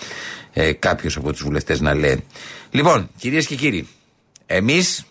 [0.52, 2.24] ε, κάποιος από τους βουλευτές να λέει.
[2.70, 3.88] Λοιπόν, κυρίες και κύριοι,
[4.46, 5.04] εμείς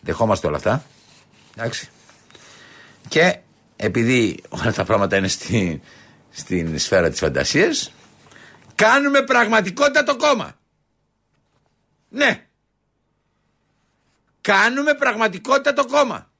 [0.00, 0.84] δεχόμαστε όλα αυτά.
[1.56, 1.88] Εντάξει.
[3.08, 3.38] Και
[3.76, 5.80] επειδή όλα τα πράγματα είναι στη,
[6.30, 7.92] στην σφαίρα της φαντασίας,
[8.74, 10.58] κάνουμε πραγματικότητα το κόμμα.
[12.08, 12.46] Ναι.
[14.40, 16.30] Κάνουμε πραγματικότητα το κόμμα.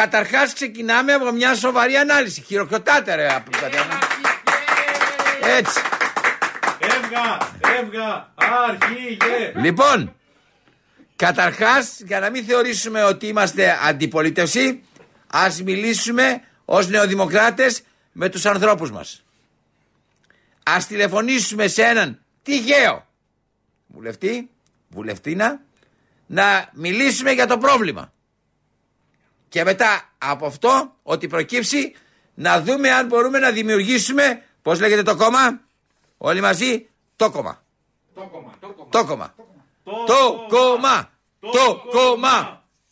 [0.00, 2.42] Καταρχάς ξεκινάμε από μια σοβαρή ανάλυση.
[2.42, 3.28] Χειροκροτάτε ρε.
[3.34, 3.50] από-
[5.58, 5.80] Έτσι.
[6.78, 7.38] Εύγα,
[7.80, 9.52] εύγα, αρχίγε.
[9.56, 10.14] Λοιπόν,
[11.16, 14.82] καταρχάς για να μην θεωρήσουμε ότι είμαστε αντιπολίτευση,
[15.26, 17.82] ας μιλήσουμε ως νεοδημοκράτες
[18.12, 19.24] με τους ανθρώπους μας.
[20.62, 23.06] Ας τηλεφωνήσουμε σε έναν τυχαίο
[23.86, 24.50] βουλευτή,
[24.88, 25.60] βουλευτήνα,
[26.26, 28.12] να μιλήσουμε για το πρόβλημα.
[29.56, 31.94] Και μετά από αυτό, ότι προκύψει,
[32.34, 35.60] να δούμε αν μπορούμε να δημιουργήσουμε, πώς λέγεται το κόμμα,
[36.18, 37.62] όλοι μαζί, το κόμμα.
[38.14, 38.54] Το κόμμα.
[38.90, 39.34] Το κόμμα.
[39.80, 41.10] Το κόμμα.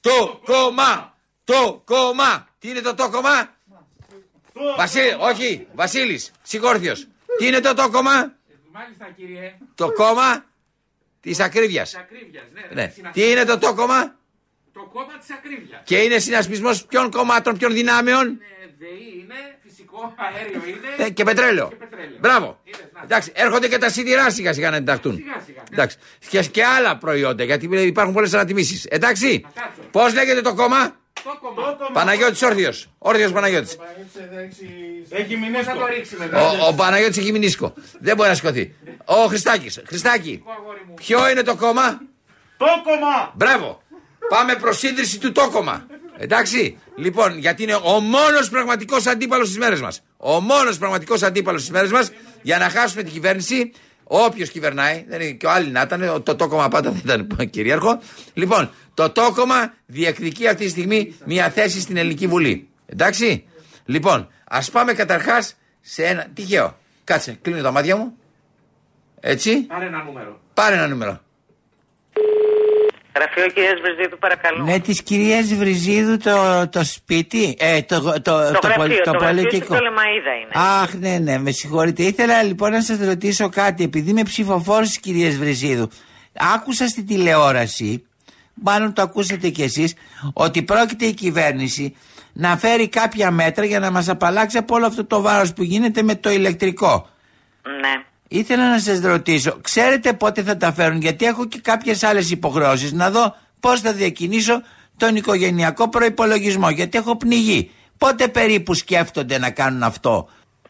[0.00, 1.14] Το κόμμα.
[1.44, 2.48] Το κόμμα.
[2.58, 3.54] Τι είναι το το κόμμα;
[4.76, 7.06] Βασίλη, όχι, Βασίλης, Συγχώρθιος.
[7.38, 8.32] Τι είναι το το κόμμα;
[8.72, 9.54] Μάλιστα, κύριε.
[9.74, 10.44] Το κόμμα
[11.20, 11.90] της ακρίβειας.
[11.90, 12.60] Της ακρίβειας, ναι.
[12.60, 12.66] Ναι.
[12.90, 14.14] Συνασπισμός- Τι είναι το το κόμμα;
[14.74, 15.80] Το κόμμα της ακρίβειας.
[15.84, 18.38] Και είναι συνασπισμός ποιων κομμάτων, ποιων δυνάμεων;
[18.78, 21.04] ΔΕΗ είναι, φυσικό αέριο είναι.
[21.06, 21.68] Ε, και πετρέλαιο.
[21.68, 22.16] Και πετρέλαιο.
[22.20, 22.60] Μπράβο.
[22.64, 23.00] Είδες, να.
[23.02, 25.14] Εντάξει, έρχονται και τα σιδηρά σιγά σιγά να ενταχθούν.
[25.16, 25.62] Σιγά σιγά.
[25.72, 25.96] Εντάξει.
[26.28, 28.84] Και, και άλλα προϊόντα, γιατί υπάρχουν πολλές ανατιμήσεις.
[28.84, 29.44] Εντάξει.
[29.90, 31.76] Πώς λέγεται το κόμμα; Το κόμμα.
[31.92, 32.88] Παναγιώτης Όρθιος.
[32.98, 33.76] Όρθιος Παναγιώτης.
[35.08, 35.78] Έχει Πώς θα μηνύσκο.
[35.78, 36.40] το ρίξει μετά.
[36.50, 37.74] Ο, ο Παναγιώτης έχει μηνίσκο.
[38.00, 38.74] Δεν μπορεί να σηκωθεί.
[39.04, 39.82] Ο Χριστάκης.
[39.86, 40.42] Χριστάκη.
[40.94, 42.00] Ποιο είναι το κόμμα;
[42.56, 43.32] Το κόμμα.
[43.34, 43.82] Μπράβο.
[44.28, 45.86] Πάμε προς ίδρυση του τόκομα.
[46.18, 46.78] Εντάξει.
[46.96, 50.02] Λοιπόν, γιατί είναι ο μόνος πραγματικός αντίπαλος στις μέρες μας.
[50.16, 52.10] Ο μόνος πραγματικός αντίπαλος στις μέρες μας
[52.42, 53.72] για να χάσουμε την κυβέρνηση.
[54.04, 58.00] Όποιος κυβερνάει, δεν είναι και ο άλλοι να ήταν, το τόκομα πάντα δεν ήταν κυρίαρχο.
[58.34, 62.68] Λοιπόν, το τόκομα διεκδικεί αυτή τη στιγμή μια θέση στην Ελληνική Βουλή.
[62.86, 63.44] Εντάξει.
[63.84, 66.26] Λοιπόν, ας πάμε καταρχάς σε ένα.
[66.34, 66.78] Τυχαίο.
[67.04, 68.16] Κάτσε, κλείνω τα μάτια μου.
[69.20, 69.60] Έτσι.
[69.60, 70.40] Πάρε ένα νούμερο.
[70.54, 71.20] Πάρε ένα νούμερο.
[73.16, 74.64] Γραφείο κυρίας Βρυζίδου, παρακαλώ.
[74.64, 79.10] Ναι, της κυρίας Βριζίδου το, το σπίτι, ε, το, το, το, το, γραφείο, πολ- το,
[79.10, 79.74] το γραφείο πολιτικό.
[79.74, 80.52] στο Λεμαΐδα είναι.
[80.82, 82.02] Αχ, ναι, ναι, με συγχωρείτε.
[82.02, 85.88] Ήθελα λοιπόν να σας ρωτήσω κάτι, επειδή είμαι ψηφοφόρος της κυρίας Βριζίδου.
[86.54, 88.04] Άκουσα στη τηλεόραση,
[88.54, 89.94] μάλλον το ακούσατε κι εσείς,
[90.32, 91.96] ότι πρόκειται η κυβέρνηση
[92.32, 96.02] να φέρει κάποια μέτρα για να μας απαλλάξει από όλο αυτό το βάρος που γίνεται
[96.02, 97.08] με το ηλεκτρικό.
[97.80, 98.04] Ναι.
[98.28, 102.92] Ήθελα να σας ρωτήσω, ξέρετε πότε θα τα φέρουν, γιατί έχω και κάποιες άλλες υποχρεώσεις,
[102.92, 104.62] να δω πώς θα διακινήσω
[104.96, 107.70] τον οικογενειακό προϋπολογισμό, γιατί έχω πνιγεί.
[107.98, 110.14] Πότε περίπου σκέφτονται να κάνουν αυτό;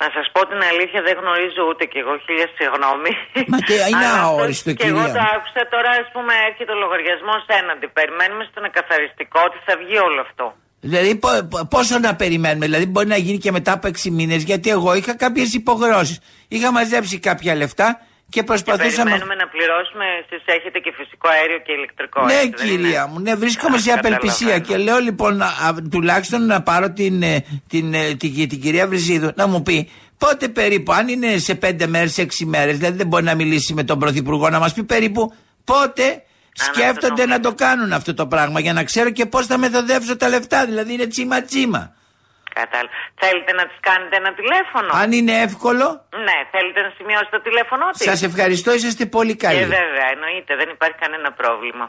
[0.02, 3.10] Να σας πω την αλήθεια, δεν γνωρίζω ούτε κι εγώ, χίλια συγγνώμη.
[3.52, 5.30] Μα και είναι Αλλά αυτό αόριστο, Και εγώ κυρία το μου.
[5.34, 7.86] άκουσα τώρα, ας πούμε, έρχεται ο λογαριασμός έναντι.
[7.98, 10.46] Περιμένουμε στον εκαθαριστικό ότι θα βγει όλο αυτό.
[10.86, 14.42] Δηλαδή πο- πο- πόσο να περιμένουμε, δηλαδή μπορεί να γίνει και μετά από 6 μήνες,
[14.42, 16.18] γιατί εγώ είχα κάποιες υποχρεώσεις.
[16.48, 18.92] Είχα μαζέψει κάποια λεφτά και προσπαθούσαμε...
[19.10, 22.24] Περιμένουμε να πληρώσουμε, εσεί έχετε και φυσικό αέριο και ηλεκτρικό.
[22.24, 24.78] Ναι, έτσι δεν κυρία είναι; μου, ναι, βρίσκομαι Α, σε απελπισία καταλαβαίνω.
[24.78, 28.86] και λέω λοιπόν να- α, τουλάχιστον να πάρω την, ε, την, ε, την, την κυρία
[28.88, 32.96] Βρυσίδου να μου πει πότε περίπου, αν είναι σε πέντε μέρες, σε έξι μέρες, δηλαδή
[32.96, 36.22] δεν μπορεί να μιλήσει με τον Πρωθυπουργό, να μας πει περίπου πότε
[36.54, 40.28] σκέφτονται να το κάνουν αυτό το πράγμα για να ξέρω και πώς θα μεθοδεύσω τα
[40.28, 40.64] λεφτά.
[40.64, 41.94] Δηλαδή είναι τσίμα τσίμα.
[42.60, 42.92] Κατάλαβα.
[43.22, 45.86] Θέλετε να τη κάνετε ένα τηλέφωνο; Αν είναι εύκολο,
[46.28, 49.58] Ναι, θέλετε να σημειώσετε το τηλέφωνό της; σας ευχαριστώ, είσαστε πολύ καλοί.
[49.58, 51.86] Και βέβαια, εννοείται, δεν υπάρχει κανένα πρόβλημα.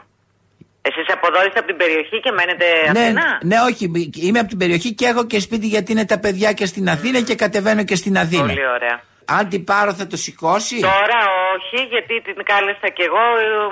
[0.88, 4.10] Εσείς από εδώ είστε από την περιοχή και μένετε Ναι, Αθηνά; ναι, όχι.
[4.26, 7.20] Είμαι από την περιοχή και έχω και σπίτι γιατί είναι τα παιδιά και στην Αθήνα
[7.20, 8.46] και κατεβαίνω και στην Αθήνα.
[8.46, 9.00] Πολύ ωραία.
[9.24, 10.80] Αν την πάρω θα το σηκώσει.
[10.80, 11.18] Τώρα
[11.66, 13.24] όχι, γιατί την κάλεσα κι εγώ,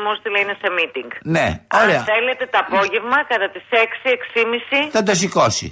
[0.02, 1.10] μου στείλε είναι σε meeting.
[1.34, 1.46] Ναι,
[1.82, 2.00] ωραία.
[2.02, 5.68] Αν θέλετε το απόγευμα κατά τις 6-6.30 Θα το σηκώσει.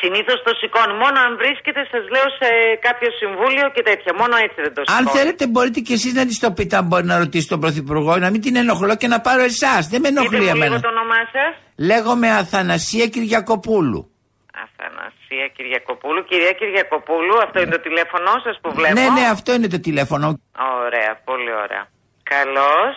[0.00, 0.94] συνήθως το σηκώνει.
[1.04, 2.48] Μόνο αν βρίσκεται, σας λέω σε
[2.86, 4.12] κάποιο συμβούλιο και τέτοια.
[4.20, 4.98] Μόνο έτσι δεν το σηκώνει.
[4.98, 8.12] Αν θέλετε, μπορείτε κι εσείς να της το πείτε, αν μπορεί να ρωτήσει τον Πρωθυπουργό,
[8.24, 9.82] να μην την ενοχλώ και να πάρω εσάς.
[9.92, 10.80] Δεν με Πείτε ενοχλεί μου λίγο εμένα.
[10.80, 11.52] το όνομά σας.
[11.90, 14.02] Λέγομαι Αθανασία Κυριακοπούλου.
[14.64, 15.15] Αθανασία
[15.56, 16.20] Κυριακοπούλου.
[16.30, 20.26] Κυρία Κυριακοπούλου, αυτό είναι το τηλέφωνό σας που βλέπω; Ναι, ναι, αυτό είναι το τηλέφωνο.
[20.84, 21.84] Ωραία, πολύ ωραία.
[22.34, 22.94] Καλώς.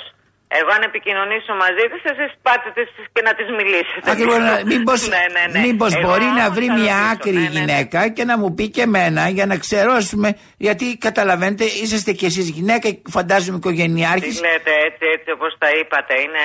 [0.60, 4.12] Εγώ αν επικοινωνήσω μαζί της, εσείς πάτε τις και να της μιλήσετε.
[4.14, 4.36] Ακριβώ.
[4.72, 5.60] Μήπω ναι, ναι, ναι.
[5.68, 7.12] μήπως Εγώ μπορεί να όμως βρει θα μια ρωτήσω.
[7.12, 7.60] άκρη Ναι, ναι, ναι.
[7.60, 12.12] γυναίκα και να μου πει και εμένα για να ξέρω, ας πούμε, γιατί καταλαβαίνετε, είσαστε
[12.12, 14.32] κι εσείς γυναίκα, φαντάζομαι Τι οικογενειάρχη.
[14.48, 16.14] λέτε έτσι, έτσι όπως τα είπατε.
[16.26, 16.44] Είναι,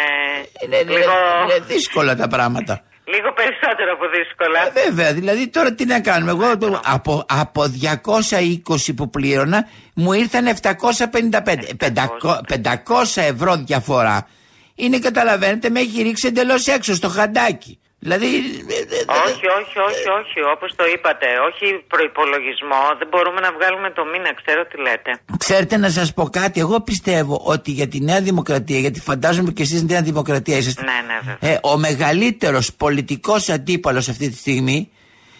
[0.64, 1.12] Είναι, λίγο,
[1.44, 2.74] είναι δύσκολα τα πράγματα.
[3.04, 4.60] Λίγο περισσότερο από δύσκολα.
[4.66, 10.12] Ε, βέβαια, δηλαδή τώρα τι να κάνουμε; Εγώ το- από, από 220 που πλήρωνα μου
[10.12, 11.58] ήρθαν 755.
[11.76, 14.26] 500, 500 ευρώ διαφορά.
[14.74, 17.78] Είναι, καταλαβαίνετε, με έχει ρίξει εντελώς έξω στο χαντάκι.
[18.06, 18.26] Δηλαδή.
[18.26, 20.38] ε, ε, όχι, όχι, όχι, όχι.
[20.54, 21.26] Όπως το είπατε.
[21.48, 22.82] Όχι προϋπολογισμό.
[22.98, 24.30] Δεν μπορούμε να βγάλουμε το μήνα.
[24.40, 25.10] Ξέρω τι λέτε.
[25.38, 29.62] Ξέρετε να σας πω κάτι, εγώ πιστεύω ότι για τη Νέα Δημοκρατία, γιατί φαντάζομαι και
[29.62, 31.52] εσείς Νέα Δημοκρατία είσαστε, Ναι, ναι, βέβαια.
[31.54, 34.90] ε, ο μεγαλύτερος πολιτικός αντίπαλος αυτή τη στιγμή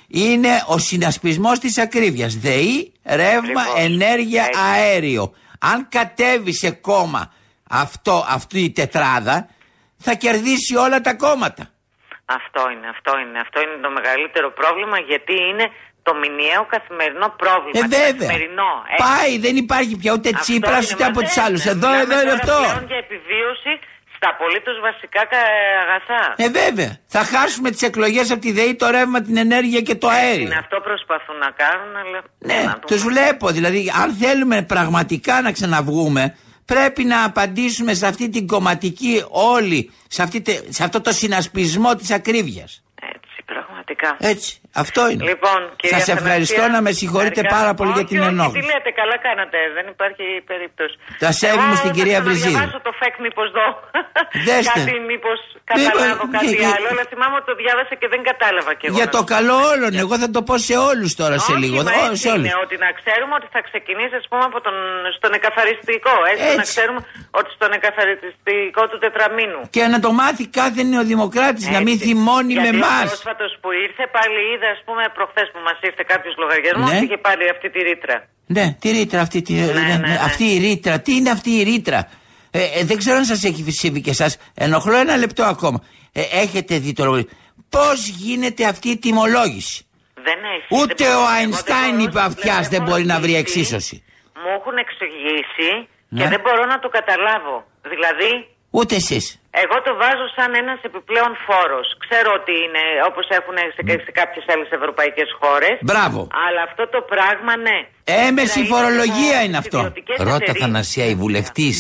[0.09, 2.35] είναι ο συνασπισμός της ακρίβειας.
[2.35, 5.33] ΔΕΗ, ρεύμα, ενέργεια, αέριο.
[5.59, 7.33] Αν κατέβει σε κόμμα
[7.71, 9.49] αυτό, αυτή η τετράδα,
[9.97, 11.69] θα κερδίσει όλα τα κόμματα.
[12.41, 13.39] Αυτό είναι, αυτό είναι.
[13.45, 15.67] Αυτό είναι το μεγαλύτερο πρόβλημα γιατί είναι
[16.07, 17.79] το μηνιαίο καθημερινό πρόβλημα.
[17.79, 18.13] Ε, το βέβαια.
[18.13, 18.71] Καθημερινό.
[18.93, 18.97] ε.
[19.07, 21.61] Πάει, δεν υπάρχει πια ούτε Αυτό Τσίπρας είναι, ούτε μα από δεν τους άλλους.
[21.65, 21.73] είναι.
[21.77, 22.57] Εδώ, Μιλάμε εδώ είναι τώρα αυτό.
[22.65, 23.73] πλέον για επιβίωση
[24.17, 25.55] στα απολύτως βασικά κα-
[25.85, 26.23] αγαθά.
[26.45, 26.91] Ε, βέβαια.
[27.15, 30.47] Θα χάσουμε τις εκλογές από τη ΔΕΗ, το ρεύμα, την ενέργεια και το αέριο.
[30.47, 32.19] Είναι αυτό προσπαθούν να κάνουν, αλλά.
[32.39, 33.47] Ναι, τους βλέπω.
[33.57, 40.23] Δηλαδή, αν θέλουμε πραγματικά να ξαναβγούμε, πρέπει να απαντήσουμε σε αυτή την κομματική όλη, σε,
[40.23, 42.83] αυτή, τε- σε αυτό το συνασπισμό της ακρίβειας.
[43.03, 44.17] Έτσι, πραγματικά.
[44.21, 45.25] Έτσι, αυτό είναι.
[45.31, 47.57] Λοιπόν, κυρία Σας ευχαριστώ Θανασία, να με συγχωρείτε ευχαριστώ.
[47.59, 48.59] πάρα πολύ για Όχι, την όχι, ενόχληση.
[48.59, 49.59] Τι λέτε, καλά κάνατε.
[49.77, 50.95] Δεν υπάρχει περίπτωση.
[51.25, 52.81] Τα σέβη μου Εγώ στην θα κυρία ξαναδιαβάσω Βρυζίδου.
[52.89, 53.67] το φεκ, μήπως δω.
[54.47, 54.71] Δέστε.
[54.79, 55.39] κάτι, μήπως
[55.71, 56.87] καταλάβω Μήπως- κάτι και- και- άλλο.
[56.93, 58.95] Αλλά θυμάμαι ότι το διάβασα και δεν κατάλαβα κι εγώ.
[58.99, 59.91] Για να το σας καλό όλων.
[60.05, 61.79] Εγώ θα το πω σε όλους τώρα σε Όχι, λίγο.
[61.87, 62.45] μα Ω, έτσι σε όλους.
[62.47, 64.77] είναι, ότι να ξέρουμε ότι θα ξεκινήσει ας πούμε από τον,
[65.19, 66.15] στον εκαθαριστικό.
[66.33, 66.73] Έτσι, να Έτσι.
[66.73, 67.01] ξέρουμε
[67.39, 69.61] ότι στον εκαθαριστικό του τετραμήνου.
[69.77, 72.97] Και να το μάθει κάθε νεοδημοκράτης, να μην θυμώνει με Γιατί εμά.
[73.01, 76.99] ο πρόσφατος που ήρθε πάλι είδα, ας πούμε, προχθές που μας ήρθε κάποιος λογαριασμός Ναι.
[77.05, 78.17] είχε πάλι αυτή τη ρήτρα.
[78.47, 79.43] Ναι, τη ρήτρα αυτή.
[79.43, 81.01] Τη, ναι, ναι, Αυτή η ρήτρα.
[81.01, 82.09] Τι είναι αυτή η ρήτρα;
[82.51, 84.33] Ε, ε, δεν ξέρω αν σας έχει συμβεί και εσά.
[84.55, 85.79] Ενοχλώ ένα λεπτό ακόμα.
[86.13, 87.39] Ε, έχετε δει το λογαριασμό.
[87.69, 90.83] Πώς γίνεται αυτή η τιμολόγηση; Δεν έχει.
[90.83, 93.33] Ούτε δεν ο μπορώ- Αϊνστάιν εγώ δεν είπε μπορώ- αυτιάς δεν έχω μπορεί να βρει
[93.35, 94.05] ρωτήσει, εξίσωση.
[94.43, 95.69] Μου έχουν εξηγήσει
[96.17, 96.29] και Ναι.
[96.29, 97.57] δεν μπορώ να το καταλάβω.
[97.93, 98.31] Δηλαδή,
[98.79, 99.25] Ούτε εσείς.
[99.63, 101.87] εγώ το βάζω σαν ένας επιπλέον φόρος.
[102.05, 105.75] Ξέρω ότι είναι όπως έχουν σε, σε κάποιες άλλες ευρωπαϊκές χώρες.
[105.89, 106.21] Μπράβο.
[106.47, 107.79] Αλλά αυτό το πράγμα, ναι.
[108.27, 109.79] Έμεση Να είναι φορολογία από είναι τις αυτό.
[109.79, 110.63] ιδιωτικές Ρώτα εταιρείες.
[110.65, 111.71] Θανασία, η βουλευτή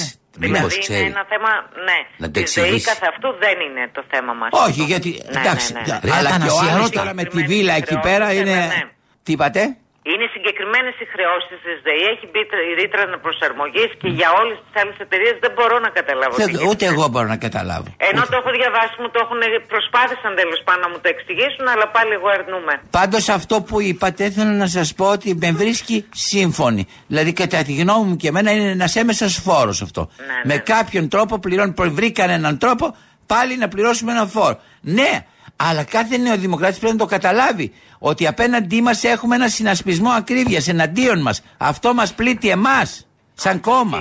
[0.44, 1.00] Δηλαδή ξέρει.
[1.00, 1.50] είναι ένα θέμα,
[1.88, 1.98] ναι.
[2.22, 2.86] Να το η ζωή εξηγήσει.
[2.90, 4.50] καθ' αυτού δεν είναι το θέμα μας.
[4.66, 5.10] Όχι, γιατί.
[5.32, 5.72] Ναι, εντάξει.
[5.72, 5.98] ναι, ναι.
[6.06, 6.98] Ρε, αλλά και ο Αθανασία, άλλος ρώτα.
[7.00, 8.54] τώρα με τη βίλα εκεί πέρα είναι.
[8.54, 8.80] Ναι.
[9.24, 9.62] Τι είπατε;
[10.10, 12.02] Είναι συγκεκριμένες οι χρεώσεις της ΔΕΗ.
[12.12, 12.40] Έχει μπει
[12.70, 16.34] η ρήτρα προσαρμογής και για όλες τις άλλες εταιρείες δεν μπορώ να καταλάβω.
[16.36, 16.68] τι Δεν- γίνεται.
[16.70, 17.88] Ούτε εγώ μπορώ να καταλάβω.
[18.10, 19.40] Ενώ το έχω διαβάσει, μου το έχουν
[19.74, 22.74] προσπάθησαν τέλος πάντων να μου το εξηγήσουν, αλλά πάλι εγώ αρνούμαι.
[22.98, 25.96] Πάντως αυτό που είπατε θέλω να σας πω ότι με βρίσκει
[26.30, 26.82] σύμφωνη.
[27.12, 30.02] Δηλαδή κατά τη γνώμη μου και εμένα είναι ένας έμεσα φόρος αυτό.
[30.50, 32.96] Με κάποιον τρόπο πληρώνει, βρήκαν έναν τρόπο
[33.26, 34.56] πάλι να πληρώσουμε έναν φόρο.
[34.80, 35.12] Ναι,
[35.56, 37.66] αλλά κάθε νεοδημοκράτης πρέπει να το καταλάβει
[38.10, 41.42] ότι απέναντί μας έχουμε ένα συνασπισμό ακρίβειας εναντίον μας.
[41.58, 43.98] Αυτό μας πλήττει εμάς, σαν κόμμα.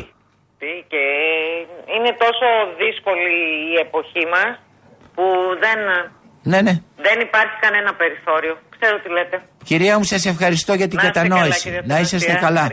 [0.59, 1.01] Τι, Και
[1.95, 2.47] είναι τόσο
[2.81, 3.33] δύσκολη
[3.73, 4.59] η εποχή μας
[5.15, 5.23] που
[5.63, 5.79] δεν,
[6.43, 6.73] Ναι, ναι.
[6.95, 8.57] δεν υπάρχει κανένα περιθώριο.
[8.79, 9.41] Ξέρω τι λέτε.
[9.63, 11.61] Κυρία μου, σας ευχαριστώ για την Να είστε καλά, κατανόηση.
[11.63, 12.47] κύριε να είσαστε Θανασία.
[12.47, 12.71] καλά.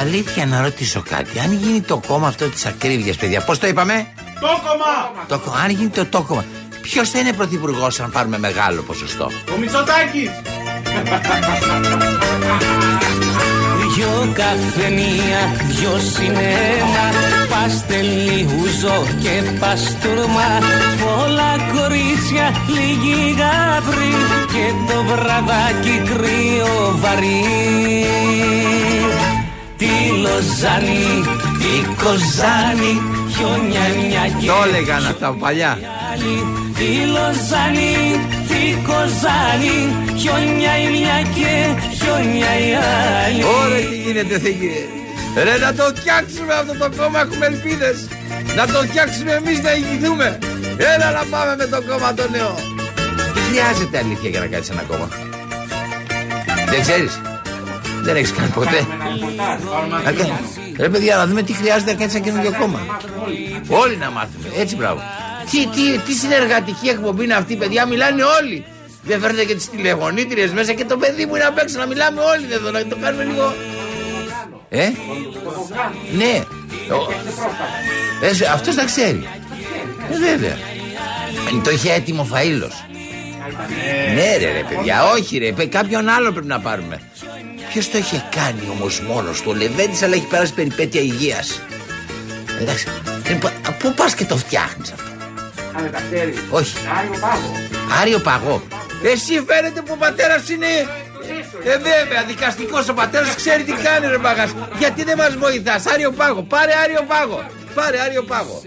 [0.00, 1.38] Αλήθεια να ρωτήσω κάτι.
[1.38, 4.06] Αν γίνει το κόμμα αυτό της ακρίβειας, παιδιά, πώς το είπαμε;
[4.40, 5.24] Το κομμά!
[5.28, 6.44] Το, κο- αν γίνει το το κόμμα.
[6.84, 10.30] Ποιος θα είναι πρωθυπουργός αν πάρουμε μεγάλο ποσοστό; Ο Μητσοτάκης!
[13.94, 17.06] Δυο καφενεία, δυο σινέμα
[17.50, 20.48] Παστελή, ουζό και παστούρμα
[21.04, 24.14] Πολλά κορίτσια, λίγοι γάβροι
[24.52, 27.44] Και το βραδάκι κρύο βαρύ
[29.76, 31.24] Τη Λοζάνη,
[31.58, 33.02] τη Κοζάνη
[33.36, 35.78] Χιόνια μια και Το έλεγαν αυτά από παλιά.
[36.78, 37.94] Τη Λοζάνη,
[38.48, 39.78] τη Κοζάνη
[40.20, 41.50] Χιόνια η μια και
[41.98, 42.70] χιόνια η
[43.24, 44.88] άλλη Ωραία, τι γίνεται, δεν γίνεται.
[45.44, 48.08] Ρε, να το φτιάξουμε αυτό το κόμμα, έχουμε ελπίδες.
[48.56, 50.38] Να το φτιάξουμε εμείς να ηγηθούμε.
[50.94, 52.54] Έλα να πάμε με το κόμμα το νέο.
[53.34, 55.08] Τι χρειάζεται αλήθεια για να κάνεις ένα κόμμα;
[56.70, 57.20] Δεν ξέρεις;
[58.02, 58.86] Δεν έχεις κάνει ποτέ;
[60.04, 60.32] Να κάνει-
[60.78, 62.80] Ρε παιδιά, να δούμε τι χρειάζεται να κάνεις ένα καινούργιο κόμμα.
[63.68, 64.48] Όλοι να μάθουμε.
[64.58, 65.00] Έτσι, μπράβο.
[65.50, 68.64] Τι, τι, τι συνεργατική εκπομπή είναι αυτή, παιδιά, μιλάνε όλοι.
[69.02, 72.20] Δεν φέρνετε και τις τηλεφωνήτριε μέσα και το παιδί μου είναι απ' έξω να μιλάμε
[72.20, 73.54] όλοι εδώ, να το κάνουμε λίγο.
[74.68, 74.88] Ε;
[76.16, 76.44] Ναι.
[76.94, 77.12] Ο-
[78.22, 79.28] Ε, αυτός τα ξέρει.
[80.12, 80.52] Ε, βέβαια.
[80.52, 82.84] Ε, Το είχε έτοιμο ο Φαΐλος.
[84.14, 87.00] Ναι ρε ρε παιδιά, όχι ρε, παι- κάποιον άλλο πρέπει να πάρουμε.
[87.72, 91.60] Ποιος το είχε κάνει όμως μόνος του, ο Λεβέντης αλλά έχει περάσει περιπέτεια υγείας.
[92.60, 92.86] Εντάξει,
[93.28, 95.10] λοιπόν, πού πας και το φτιάχνεις αυτό.
[96.50, 96.74] Όχι.
[96.98, 97.52] Άριο πάγο.
[98.00, 98.62] Άριο παγό.
[99.02, 100.66] Εσύ φαίνεται που ο πατέρας είναι.
[101.64, 104.50] Ε, βέβαια, δικαστικός ο πατέρας ξέρει τι κάνει, ρε παγά.
[104.78, 106.42] Γιατί δεν μας βοηθάς, Άριο πάγο.
[106.42, 107.46] Πάρε Άριο πάγο.
[107.74, 108.62] Πάρε Άριο πάγο.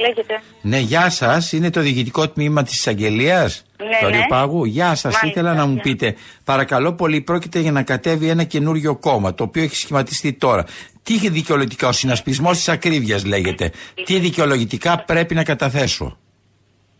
[0.00, 0.34] Λέγεται.
[0.62, 1.52] Ναι, γεια σας.
[1.52, 4.26] Είναι το διοικητικό τμήμα της εισαγγελίας Ναι, του Άριου ναι.
[4.28, 4.64] Πάγου.
[4.64, 5.02] Γεια σας.
[5.02, 5.82] Μάλιστα, Ήθελα να μου γεια.
[5.82, 10.64] πείτε, παρακαλώ πολύ, πρόκειται για να κατέβει ένα καινούριο κόμμα, το οποίο έχει σχηματιστεί τώρα.
[11.06, 13.72] Τι δικαιολογητικά, ο συνασπισμός της ακρίβειας λέγεται.
[14.04, 16.18] Τι δικαιολογητικά πρέπει να καταθέσω.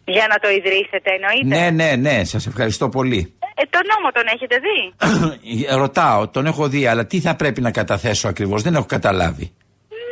[0.04, 1.46] Για να το ιδρύσετε εννοείται.
[1.46, 3.34] Ναι, ναι, ναι, σας ευχαριστώ πολύ.
[3.54, 4.78] Ε, το νόμο τον έχετε δει;
[5.82, 9.52] Ρωτάω, τον έχω δει, αλλά τι θα πρέπει να καταθέσω ακριβώς, δεν έχω καταλάβει.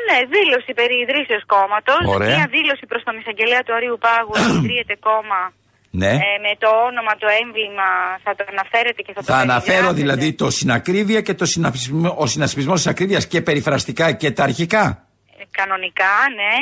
[0.09, 2.15] Ναι, δήλωση περί ιδρύσεως κόμματος.
[2.15, 2.37] Ωραία.
[2.37, 5.41] Μια δήλωση προς τον εισαγγελέα του Αρίου Πάγου ότι ιδρύεται κόμμα
[6.01, 6.07] Ναι.
[6.11, 7.89] ε, με το όνομα, το έμβλημα
[8.25, 10.01] θα το αναφέρετε και θα το Θα αναφέρω περιγράφετε.
[10.01, 14.85] δηλαδή το συνακρίβεια και το συνασπισμό, ο συνασπισμός της ακρίβειας και περιφραστικά και τα αρχικά.
[15.39, 16.53] Ε, Κανονικά, ναι.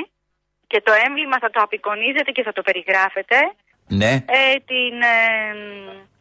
[0.66, 3.36] Και το έμβλημα θα το απεικονίζετε και θα το περιγράφετε.
[3.88, 4.12] Ναι.
[4.12, 5.22] Ε, την, ε,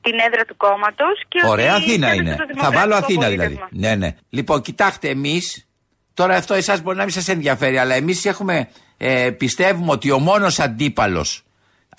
[0.01, 2.35] την έδρα του κόμματος και Ωραία, ότι Αθήνα θέλετε είναι.
[2.35, 3.53] το Θα δημοκρατικό βάλω Αθήνα δηλαδή.
[3.55, 3.67] απόγευμα.
[3.71, 4.15] Ναι, ναι.
[4.29, 5.65] Λοιπόν, κοιτάξτε, εμείς.
[6.13, 8.69] Τώρα αυτό εσάς μπορεί να μην σας ενδιαφέρει, αλλά εμείς έχουμε.
[8.97, 11.43] Ε, πιστεύουμε ότι ο μόνος αντίπαλος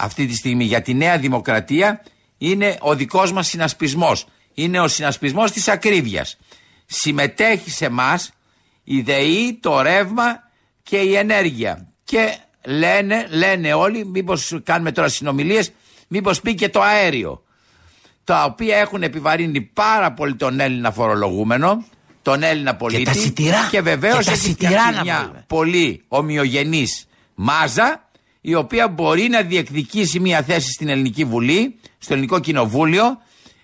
[0.03, 2.03] αυτή τη στιγμή για τη Νέα Δημοκρατία
[2.39, 4.27] είναι ο δικός μας συνασπισμός.
[4.55, 6.37] Είναι ο συνασπισμός της ακρίβειας.
[6.87, 8.21] Συμμετέχει σε εμά
[8.85, 10.51] η ΔΕΗ, το ρεύμα
[10.83, 11.89] και η ενέργεια.
[12.05, 15.73] Και λένε, λένε όλοι, μήπως κάνουμε τώρα συνομιλίες,
[16.09, 17.43] μήπως πει και το αέριο
[18.25, 21.85] τα οποία έχουν επιβαρύνει πάρα πολύ τον Έλληνα φορολογούμενο,
[22.23, 23.05] τον Έλληνα πολίτη.
[23.05, 23.69] τα σιτηρά.
[23.71, 25.45] Και βεβαίως Και τα έχει σιτηρά φτιάξει να μια πούμε.
[25.49, 28.09] πολύ ομοιογενής μάζα,
[28.45, 33.05] η οποία μπορεί να διεκδικήσει μια θέση στην Ελληνική Βουλή, στο Ελληνικό Κοινοβούλιο,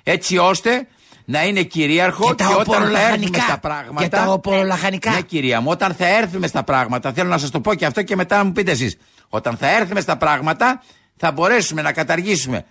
[0.02, 0.86] έτσι ώστε
[1.24, 3.40] να είναι κυρίαρχο Και τα όταν θα έρθουμε οπορολαχανικά.
[3.42, 4.02] στα πράγματα.
[4.02, 5.10] Και τα οπορολαχανικά.
[5.10, 8.02] Ναι, κυρία μου, όταν θα έρθουμε στα πράγματα, θέλω να σας το πω και αυτό
[8.02, 8.96] και μετά να μου πείτε εσείς.
[9.28, 10.82] Όταν θα έρθουμε στα πράγματα,
[11.16, 12.64] θα μπορέσουμε να καταργήσουμε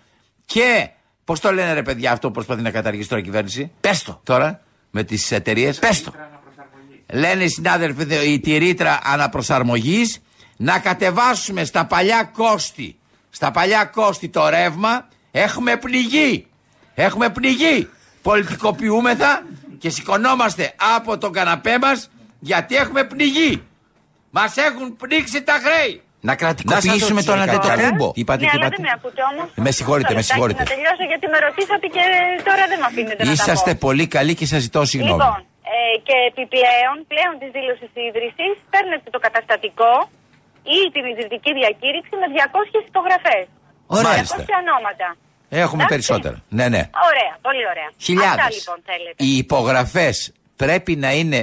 [0.45, 0.89] και.
[1.23, 4.21] Πώς το λένε ρε παιδιά αυτό που προσπαθεί να καταργήσει τώρα η κυβέρνηση; Πες το.
[4.23, 5.79] Τώρα με τις εταιρείες.
[5.79, 6.13] Πες το.
[7.13, 10.19] Λένε οι συνάδελφοι δε- η τη ρήτρα αναπροσαρμογής
[10.57, 12.99] να κατεβάσουμε στα παλιά κόστη.
[13.29, 16.47] Στα παλιά κόστη το ρεύμα έχουμε πληγεί.
[16.95, 17.89] Έχουμε πληγεί.
[18.21, 19.43] Πολιτικοποιούμεθα
[19.77, 23.63] και σηκωνόμαστε από τον καναπέ μας γιατί έχουμε πνιγεί.
[24.29, 26.01] Μας έχουν πνίξει τα χρέη.
[26.21, 27.49] Να κρατικοποιήσουμε ρωτήσω τον κάτι.
[27.49, 28.11] Αντετοκούμπο.
[28.11, 28.75] Τι είπατε, ναι, τι αλλά είπατε.
[28.75, 29.47] δεν με ακούτε όμως.
[29.65, 30.61] Με συγχωρείτε, με συγχωρείτε.
[30.63, 32.03] Να τελειώσω γιατί με ρωτήσατε και
[32.47, 33.81] τώρα δεν με αφήνετε να τα Είσαστε πω.
[33.85, 35.21] πολύ καλοί και σας ζητώ συγγνώμη.
[35.23, 35.39] Λοιπόν,
[35.73, 35.77] ε,
[36.07, 39.91] και επιπλέον, πλέον της δήλωσης ίδρυσης, παίρνετε το καταστατικό
[40.75, 43.45] ή την ιδρυτική διακήρυξη με 200 υπογραφές.
[43.97, 44.23] Ωραία.
[44.23, 45.07] 200 ονόματα.
[45.63, 45.87] Έχουμε Εντάξει.
[45.93, 46.37] περισσότερα.
[46.57, 46.81] Ναι, ναι.
[47.09, 47.89] Ωραία, πολύ ωραία.
[48.07, 48.45] Χιλιάδες.
[48.45, 49.17] Αυτά λοιπόν θέλετε.
[49.25, 50.15] Οι υπογραφές
[50.63, 51.39] πρέπει να είναι.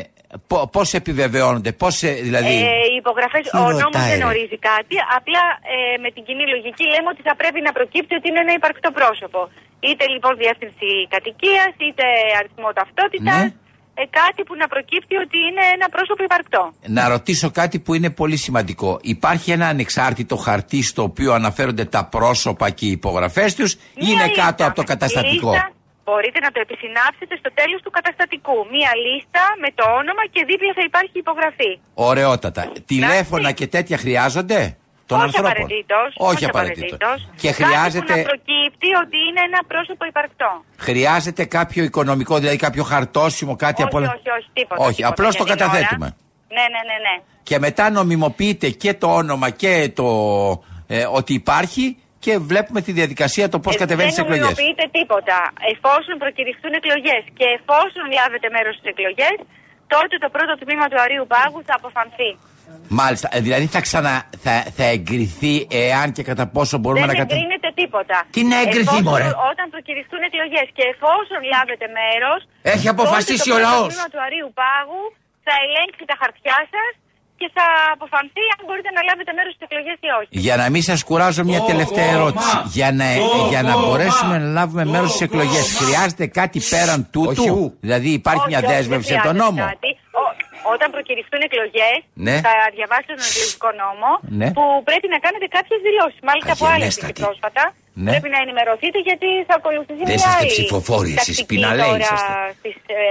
[0.77, 1.95] Πώς επιβεβαιώνονται, πώς
[2.29, 2.55] δηλαδή.
[2.72, 4.25] Ε, οι υπογραφές, Τι ο νόμος ρωτάει, δεν ρε.
[4.31, 4.95] ορίζει κάτι.
[5.18, 5.43] Απλά
[5.75, 8.91] ε, με την κοινή λογική λέμε ότι θα πρέπει να προκύπτει ότι είναι ένα υπαρκτό
[8.99, 9.41] πρόσωπο.
[9.87, 12.05] Είτε λοιπόν διεύθυνση κατοικίας, είτε
[12.39, 13.41] αριθμό ταυτότητας.
[13.43, 13.53] Ναι.
[13.97, 16.72] Ε, κάτι που να προκύπτει ότι είναι ένα πρόσωπο υπαρκτό.
[16.86, 18.99] Να ρωτήσω κάτι που είναι πολύ σημαντικό.
[19.03, 24.11] Υπάρχει ένα ανεξάρτητο χαρτί στο οποίο αναφέρονται τα πρόσωπα και οι υπογραφές τους, ή Μία
[24.11, 24.42] είναι λίστα.
[24.42, 25.70] κάτω από το καταστατικό; Λίστα,
[26.05, 28.57] μπορείτε να το επισυνάψετε στο τέλος του καταστατικού.
[28.70, 31.78] Μία λίστα με το όνομα και δίπλα θα υπάρχει υπογραφή.
[31.95, 32.72] Ωραιότατα.
[32.86, 34.76] Τηλέφωνα και τέτοια χρειάζονται;
[35.07, 35.50] Των όχι ανθρώπων.
[35.50, 37.18] απαραίτητος, Όχι απαραίτητος.
[37.42, 40.50] Και Κάτι χρειάζεται, που να προκύπτει ότι είναι ένα πρόσωπο υπαρκτό.
[40.88, 44.09] χρειάζεται κάποιο οικονομικό, δηλαδή κάποιο χαρτόσημο, κάτι όχι, από όλα.
[44.16, 44.80] όχι, όχι, τίποτα.
[44.84, 45.09] Όχι, τίποτα.
[45.12, 46.07] απλώς Για το την καταθέτουμε.
[46.07, 46.16] ώρα.
[46.57, 47.14] Ναι, ναι, ναι, ναι.
[47.48, 50.07] Και μετά νομιμοποιείται και το όνομα και το
[50.86, 51.84] ε, ότι υπάρχει
[52.24, 54.57] και βλέπουμε τη διαδικασία το πώς Ε, κατεβαίνει στις Δεν εκλογές.
[54.57, 55.38] νομιμοποιείται τίποτα.
[55.72, 59.36] Εφόσον προκηρυχθούν εκλογές και εφόσον λάβετε μέρος στις εκλογές,
[59.94, 62.30] τότε το πρώτο τμήμα του Αρίου Πάγου θα αποφανθεί.
[62.88, 63.26] Μάλιστα.
[63.36, 64.12] Ε, δηλαδή θα, ξανα,
[64.44, 65.54] θα, θα εγκριθεί
[65.86, 67.34] εάν και κατά πόσο μπορούμε δεν να κατα...
[67.34, 68.16] εγκρίνεται τίποτα.
[68.36, 72.40] Τι να εγκριθεί, Εφόσον- μωρέ; Όταν προκηρυχθούν εκλογές και εφόσον λάβετε μέρος.
[72.74, 73.86] Έχει αποφασίσει ο λαός.
[73.88, 75.02] Το τμήμα του Αρίου Πάγου
[75.46, 76.90] θα ελέγξει τα χαρτιά σας
[77.40, 80.28] και θα αποφανθεί αν μπορείτε να λάβετε μέρος στις εκλογές ή όχι.
[80.46, 82.56] Για να μην σας κουράζω, μια τελευταία ερώτηση.
[82.76, 83.06] Για να,
[83.52, 88.48] για να μπορέσουμε να λάβουμε μέρος στις εκλογές, χρειάζεται κάτι πέραν τούτου; Δηλαδή υπάρχει Όχι,
[88.52, 89.70] μια όχι, δέσμευση δεν από τον χρειάζεται νόμο.
[89.72, 89.90] κάτι.
[90.66, 92.34] Ο- όταν προκηρυχθούν εκλογές, Ναι.
[92.46, 94.10] θα διαβάσετε τον εκλογικό νόμο
[94.40, 94.48] Ναι.
[94.56, 96.20] που πρέπει να κάνετε κάποιες δηλώσεις.
[96.28, 97.20] Μάλιστα από άλλε Αγενέστατη.
[97.26, 97.64] πρόσφατα.
[98.04, 98.10] Ναι.
[98.12, 102.04] Πρέπει να ενημερωθείτε γιατί θα ακολουθήσει Δεν μια είσαστε άλλη ψηφοφόροι εσείς, τακτική πιναλέοι τώρα
[102.04, 102.32] είσαστε.
[102.58, 103.02] στις ε,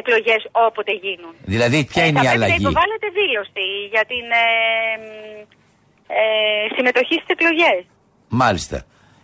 [0.00, 1.34] εκλογές όποτε γίνουν.
[1.54, 4.46] Δηλαδή, ποια είναι θα η πρέπει να αλλαγή; υποβάλλετε δήλωση για την ε,
[5.02, 5.06] μ,
[6.18, 6.20] ε,
[6.76, 7.80] συμμετοχή στις εκλογές.
[8.42, 8.78] Μάλιστα.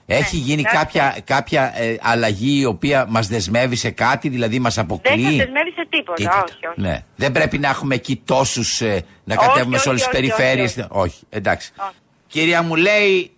[0.07, 0.77] Έχει γίνει εντάξει.
[0.79, 5.25] κάποια, κάποια ε, αλλαγή η οποία μας δεσμεύει σε κάτι, δηλαδή μας Δεν αποκλείει.
[5.25, 6.15] σας δεσμεύει σε τίποτα.
[6.15, 6.45] Τίποτα.
[6.45, 6.81] Όχι, όχι.
[6.81, 7.05] Ναι.
[7.17, 8.81] Δεν πρέπει να έχουμε εκεί τόσους
[9.25, 11.73] να Όχι, κατέβουμε σε όχι, όλες τις όχι, περιφέρειες; όχι, Όχι, εντάξει.
[11.77, 11.95] Όχι.
[12.27, 13.31] Κυρία μου λέει,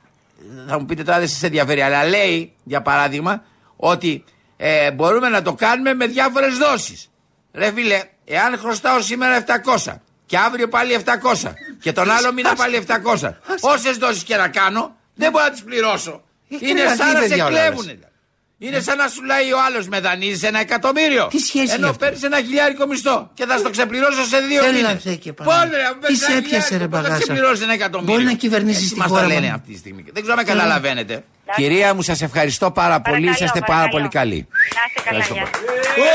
[0.68, 3.42] θα μου πείτε τώρα δεν σας ενδιαφέρει, αλλά λέει, για παράδειγμα,
[3.76, 4.24] ότι
[4.56, 7.10] ε, μπορούμε να το κάνουμε με διάφορες δόσεις.
[7.52, 9.44] Ρε φίλε, εάν χρωστάω σήμερα
[9.84, 9.94] 700
[10.26, 10.98] και αύριο πάλι
[11.44, 15.50] 700 και τον άλλο μήνα πάλι 700, όσε δόσεις και να κάνω, δεν μπορώ να
[15.50, 16.20] τις πληρώσω.
[16.48, 17.98] Είναι τρελαθεί, σαν να σε παιδιά, όλα κλέβουνε.
[18.58, 21.26] Είναι σαν να σου λέει ο άλλος με δανείζεις ένα εκατομμύριο.
[21.26, 24.64] Τι σχέση Ενώ έχει αυτό; παίρνεις ένα χιλιάρικο μισθό και θα στο ξεπληρώσω σε δύο
[24.64, 25.02] Έλα, μήνες.
[25.02, 27.62] Θεέ Πότε ρε, αν Τι παίρνεις σε ένα έπιασε, χιλιάρικο, ρε, πώς θα μπαγάσα; ξεπληρώσεις
[27.62, 28.14] ένα εκατομμύριο.
[28.14, 29.52] Μπορεί να κυβερνήσεις Έτσι τη μας χώρα τα λένε μου.
[29.54, 30.02] αυτή τη στιγμή.
[30.12, 30.62] Δεν ξέρω αν με Καλά.
[30.62, 31.24] καταλαβαίνετε.
[31.56, 33.26] Κυρία μου, σας ευχαριστώ πάρα πολύ.
[33.26, 33.96] Παρακαλώ, Είσαστε πάρα παρακαλώ.
[33.96, 34.40] πολύ καλοί.
[34.76, 35.42] Να είστε καλά, Ευχαριστώ γεια.
[35.50, 36.06] πολύ.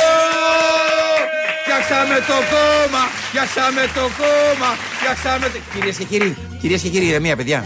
[1.63, 3.03] Φτιάξαμε το κόμμα!
[3.29, 4.69] Φτιάξαμε το κόμμα!
[4.97, 5.57] Φτιάξαμε το.
[5.73, 7.63] Κυρίες και κύριοι, κυρίες και κύριοι, ηρεμία, παιδιά.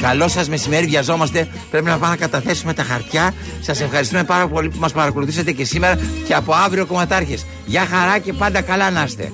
[0.00, 1.48] Καλό σας μεσημέρι, βιαζόμαστε.
[1.70, 3.34] Πρέπει να πάμε να καταθέσουμε τα χαρτιά.
[3.60, 7.46] Σας ευχαριστούμε πάρα πολύ που μας παρακολουθήσατε και σήμερα και από αύριο κομματάρχες.
[7.66, 9.32] Γεια χαρά και πάντα καλά να είστε.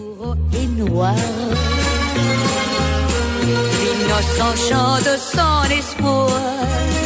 [0.55, 1.15] et noir.
[3.81, 7.04] L'innocent chant de son espoir.